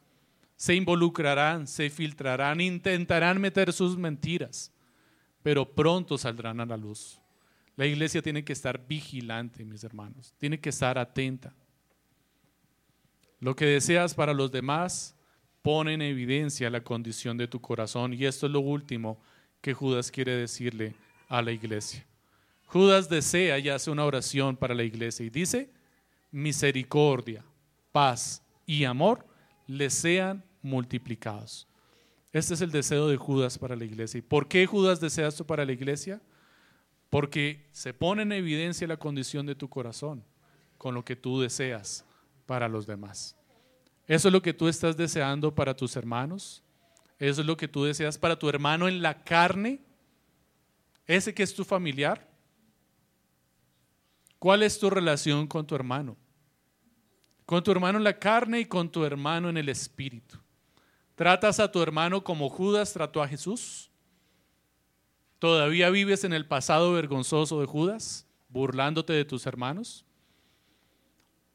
[0.57, 4.73] Se involucrarán, se filtrarán, intentarán meter sus mentiras,
[5.43, 7.21] pero pronto saldrán a la luz.
[7.77, 10.35] La iglesia tiene que estar vigilante, mis hermanos.
[10.39, 11.53] Tiene que estar atenta.
[13.39, 15.16] Lo que deseas para los demás
[15.67, 18.15] pone en evidencia la condición de tu corazón.
[18.15, 19.21] Y esto es lo último
[19.61, 20.95] que Judas quiere decirle
[21.29, 22.07] a la iglesia.
[22.67, 25.69] Judas desea y hace una oración para la iglesia y dice,
[26.31, 27.45] misericordia,
[27.91, 29.27] paz y amor
[29.67, 31.67] le sean multiplicados.
[32.33, 34.19] Este es el deseo de Judas para la iglesia.
[34.19, 36.23] ¿Y por qué Judas desea esto para la iglesia?
[37.11, 40.23] Porque se pone en evidencia la condición de tu corazón
[40.79, 42.05] con lo que tú deseas
[42.47, 43.37] para los demás.
[44.07, 46.63] Eso es lo que tú estás deseando para tus hermanos.
[47.19, 49.81] Eso es lo que tú deseas para tu hermano en la carne
[51.07, 52.29] ese que es tu familiar.
[54.39, 56.17] ¿Cuál es tu relación con tu hermano?
[57.45, 60.39] Con tu hermano en la carne y con tu hermano en el espíritu.
[61.15, 63.91] ¿Tratas a tu hermano como Judas trató a Jesús?
[65.39, 70.05] ¿Todavía vives en el pasado vergonzoso de Judas, burlándote de tus hermanos?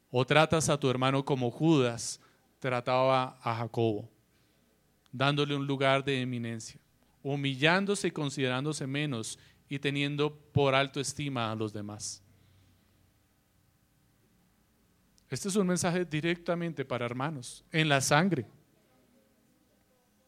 [0.10, 2.21] ¿O tratas a tu hermano como Judas
[2.62, 4.10] trataba a Jacobo,
[5.12, 6.80] dándole un lugar de eminencia?
[7.24, 9.38] humillándose y considerándose menos
[9.70, 12.22] y teniendo por alto estima a los demás.
[15.30, 18.46] Este es un mensaje directamente para hermanos, en la sangre.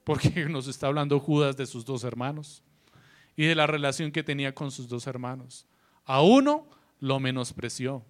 [0.03, 2.61] porque nos está hablando Judas de sus dos hermanos
[3.35, 5.65] y de la relación que tenía con sus dos hermanos.
[6.05, 6.67] A uno
[6.99, 8.05] lo menospreció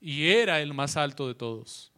[0.00, 1.93] y era el más alto de todos.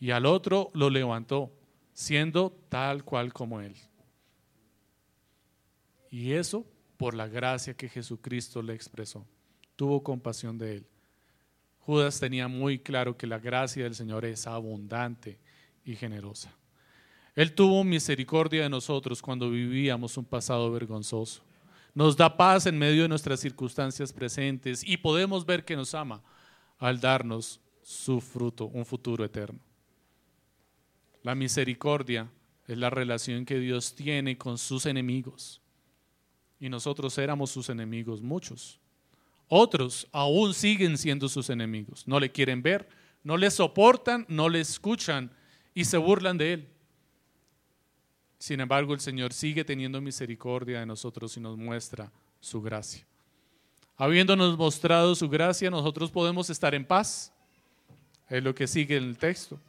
[0.00, 1.52] Y al otro lo levantó,
[1.92, 3.74] siendo tal cual como él.
[6.10, 6.64] Y eso
[6.96, 9.26] por la gracia que Jesucristo le expresó.
[9.76, 10.86] Tuvo compasión de él.
[11.80, 15.38] Judas tenía muy claro que la gracia del Señor es abundante
[15.84, 16.54] y generosa.
[17.34, 21.42] Él tuvo misericordia de nosotros cuando vivíamos un pasado vergonzoso.
[21.94, 26.22] Nos da paz en medio de nuestras circunstancias presentes y podemos ver que nos ama
[26.78, 29.60] al darnos su fruto, un futuro eterno.
[31.28, 32.32] La misericordia
[32.66, 35.60] es la relación que Dios tiene con sus enemigos.
[36.58, 38.80] Y nosotros éramos sus enemigos, muchos.
[39.46, 42.08] Otros aún siguen siendo sus enemigos.
[42.08, 42.88] No le quieren ver,
[43.22, 45.30] no le soportan, no le escuchan
[45.74, 46.68] y se burlan de él.
[48.38, 52.10] Sin embargo, el Señor sigue teniendo misericordia de nosotros y nos muestra
[52.40, 53.06] su gracia.
[53.98, 57.30] Habiéndonos mostrado su gracia, nosotros podemos estar en paz.
[58.30, 59.60] Es lo que sigue en el texto.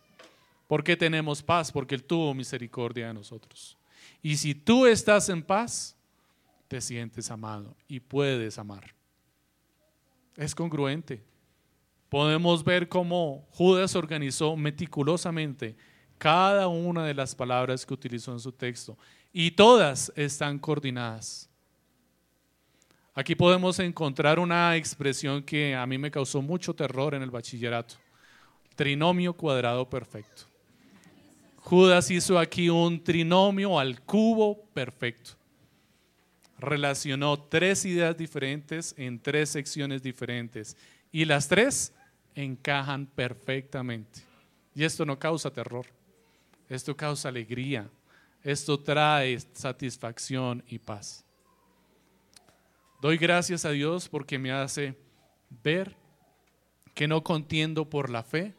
[0.70, 1.72] ¿Por qué tenemos paz?
[1.72, 3.76] Porque Él tuvo misericordia de nosotros.
[4.22, 5.98] Y si tú estás en paz,
[6.68, 8.94] te sientes amado y puedes amar.
[10.38, 11.24] Es congruente.
[12.08, 15.76] Podemos ver cómo Judas organizó meticulosamente
[16.20, 18.96] cada una de las palabras que utilizó en su texto.
[19.34, 21.50] Y todas están coordinadas.
[23.16, 27.96] Aquí podemos encontrar una expresión que a mí me causó mucho terror en el bachillerato.
[28.76, 30.49] Trinomio cuadrado perfecto.
[31.62, 35.32] Judas hizo aquí un trinomio al cubo perfecto.
[36.58, 40.76] Relacionó tres ideas diferentes en tres secciones diferentes
[41.12, 41.94] y las tres
[42.36, 44.22] encajan perfectamente.
[44.74, 45.86] Y esto no causa terror.
[46.70, 47.90] Esto causa alegría.
[48.44, 51.26] Esto trae satisfacción y paz.
[53.02, 54.96] Doy gracias a Dios porque me hace
[55.64, 55.96] ver
[56.94, 58.54] que no contiendo por la fe,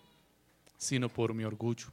[0.76, 1.88] sino por mi orgullo.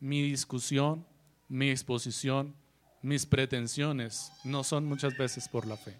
[0.00, 1.04] Mi discusión,
[1.48, 2.54] mi exposición,
[3.02, 5.96] mis pretensiones no son muchas veces por la fe,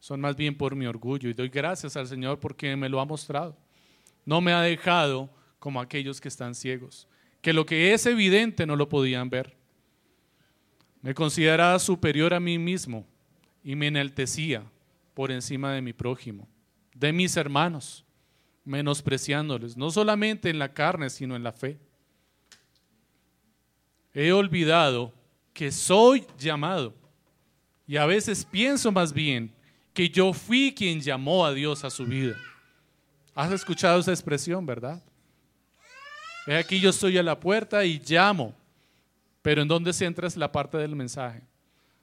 [0.00, 1.28] son más bien por mi orgullo.
[1.28, 3.56] Y doy gracias al Señor porque me lo ha mostrado.
[4.24, 7.08] No me ha dejado como aquellos que están ciegos
[7.46, 9.54] que lo que es evidente no lo podían ver.
[11.00, 13.06] Me consideraba superior a mí mismo
[13.62, 14.64] y me enaltecía
[15.14, 16.48] por encima de mi prójimo,
[16.92, 18.04] de mis hermanos,
[18.64, 21.78] menospreciándoles, no solamente en la carne, sino en la fe.
[24.18, 25.12] He olvidado
[25.52, 26.94] que soy llamado
[27.86, 29.52] y a veces pienso más bien
[29.92, 32.34] que yo fui quien llamó a Dios a su vida.
[33.34, 35.02] ¿Has escuchado esa expresión, verdad?
[36.46, 38.54] aquí yo estoy a la puerta y llamo.
[39.42, 41.42] Pero ¿en dónde centras la parte del mensaje?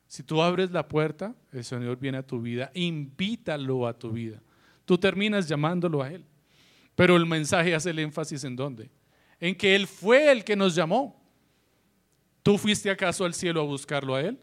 [0.06, 4.40] Si tú abres la puerta, el Señor viene a tu vida, invítalo a tu vida.
[4.86, 6.24] Tú terminas llamándolo a Él.
[6.94, 8.92] Pero el mensaje hace el énfasis en dónde?
[9.40, 11.23] En que Él fue el que nos llamó.
[12.44, 14.38] ¿Tú fuiste acaso al cielo a buscarlo a Él?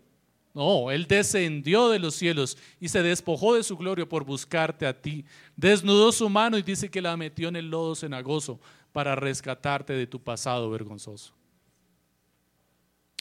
[0.53, 5.01] No, Él descendió de los cielos y se despojó de su gloria por buscarte a
[5.01, 5.25] ti.
[5.55, 8.59] Desnudó su mano y dice que la metió en el lodo cenagoso
[8.93, 11.33] para rescatarte de tu pasado vergonzoso.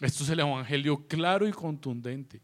[0.01, 2.41] Esto es el Evangelio claro y contundente.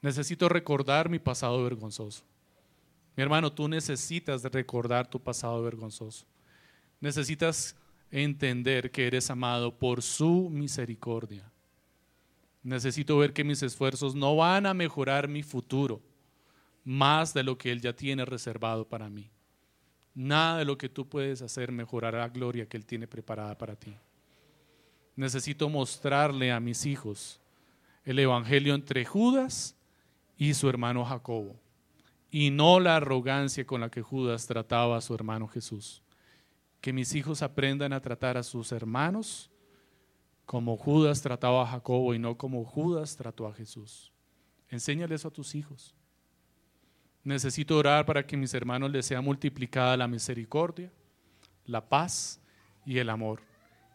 [0.00, 2.22] Necesito recordar mi pasado vergonzoso.
[3.16, 6.24] Mi hermano, tú necesitas recordar tu pasado vergonzoso.
[7.00, 7.76] Necesitas
[8.12, 11.50] entender que eres amado por su misericordia.
[12.62, 16.00] Necesito ver que mis esfuerzos no van a mejorar mi futuro
[16.84, 19.30] más de lo que Él ya tiene reservado para mí.
[20.14, 23.74] Nada de lo que tú puedes hacer mejorará la gloria que Él tiene preparada para
[23.74, 23.96] ti.
[25.16, 27.40] Necesito mostrarle a mis hijos
[28.04, 29.76] el Evangelio entre Judas
[30.36, 31.56] y su hermano Jacobo,
[32.30, 36.02] y no la arrogancia con la que Judas trataba a su hermano Jesús.
[36.82, 39.50] Que mis hijos aprendan a tratar a sus hermanos
[40.44, 44.12] como Judas trataba a Jacobo y no como Judas trató a Jesús.
[44.68, 45.94] Enséñales eso a tus hijos.
[47.24, 50.92] Necesito orar para que mis hermanos les sea multiplicada la misericordia,
[51.64, 52.40] la paz
[52.84, 53.40] y el amor.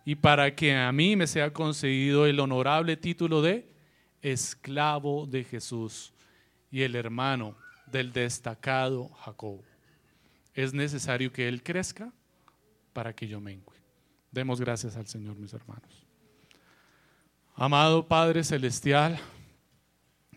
[0.06, 3.70] Y para que a mí me sea concedido el honorable título de
[4.22, 6.14] esclavo de Jesús
[6.72, 7.58] y el hermano
[7.92, 9.62] del destacado Jacob.
[10.54, 12.14] Es necesario que Él crezca
[12.98, 13.80] para que yo mengue.
[14.32, 16.04] Demos gracias al Señor, mis hermanos.
[17.54, 19.20] Amado Padre Celestial,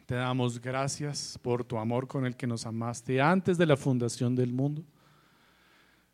[0.04, 4.36] te damos gracias por tu amor con el que nos amaste antes de la fundación
[4.36, 4.84] del mundo.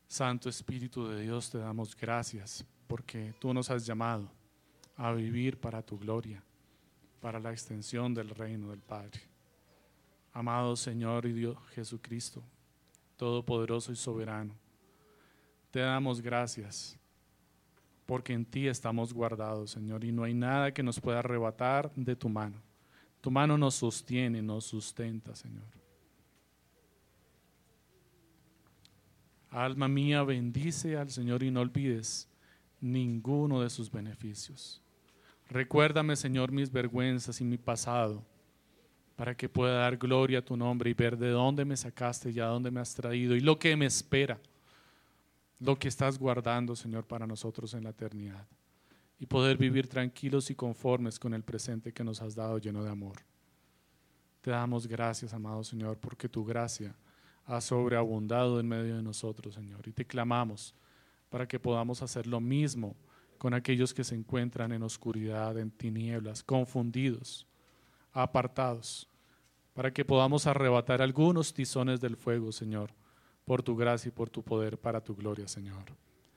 [0.06, 4.30] Santo Espíritu de Dios, te damos gracias porque tú nos has llamado
[4.94, 6.44] a vivir para tu gloria,
[7.20, 9.20] para la extensión del reino del Padre.
[10.32, 12.40] Amado Señor y Dios Jesucristo,
[13.16, 14.54] Todopoderoso y Soberano,
[15.70, 16.98] te damos gracias
[18.06, 22.14] porque en ti estamos guardados, Señor, y no hay nada que nos pueda arrebatar de
[22.14, 22.62] tu mano.
[23.20, 25.64] Tu mano nos sostiene, nos sustenta, Señor.
[29.50, 32.28] Alma mía, bendice al Señor y no olvides
[32.80, 34.80] ninguno de sus beneficios.
[35.48, 38.24] Recuérdame, Señor, mis vergüenzas y mi pasado,
[39.16, 42.38] para que pueda dar gloria a tu nombre y ver de dónde me sacaste y
[42.38, 44.38] a dónde me has traído y lo que me espera,
[45.58, 48.46] lo que estás guardando, Señor, para nosotros en la eternidad.
[49.18, 52.90] Y poder vivir tranquilos y conformes con el presente que nos has dado lleno de
[52.90, 53.16] amor.
[54.42, 56.94] Te damos gracias, amado Señor, porque tu gracia
[57.46, 59.88] ha sobreabundado en medio de nosotros, Señor.
[59.88, 60.74] Y te clamamos
[61.30, 62.94] para que podamos hacer lo mismo
[63.38, 67.46] con aquellos que se encuentran en oscuridad, en tinieblas, confundidos,
[68.12, 69.08] apartados,
[69.74, 72.92] para que podamos arrebatar algunos tizones del fuego, Señor,
[73.46, 75.84] por tu gracia y por tu poder, para tu gloria, Señor.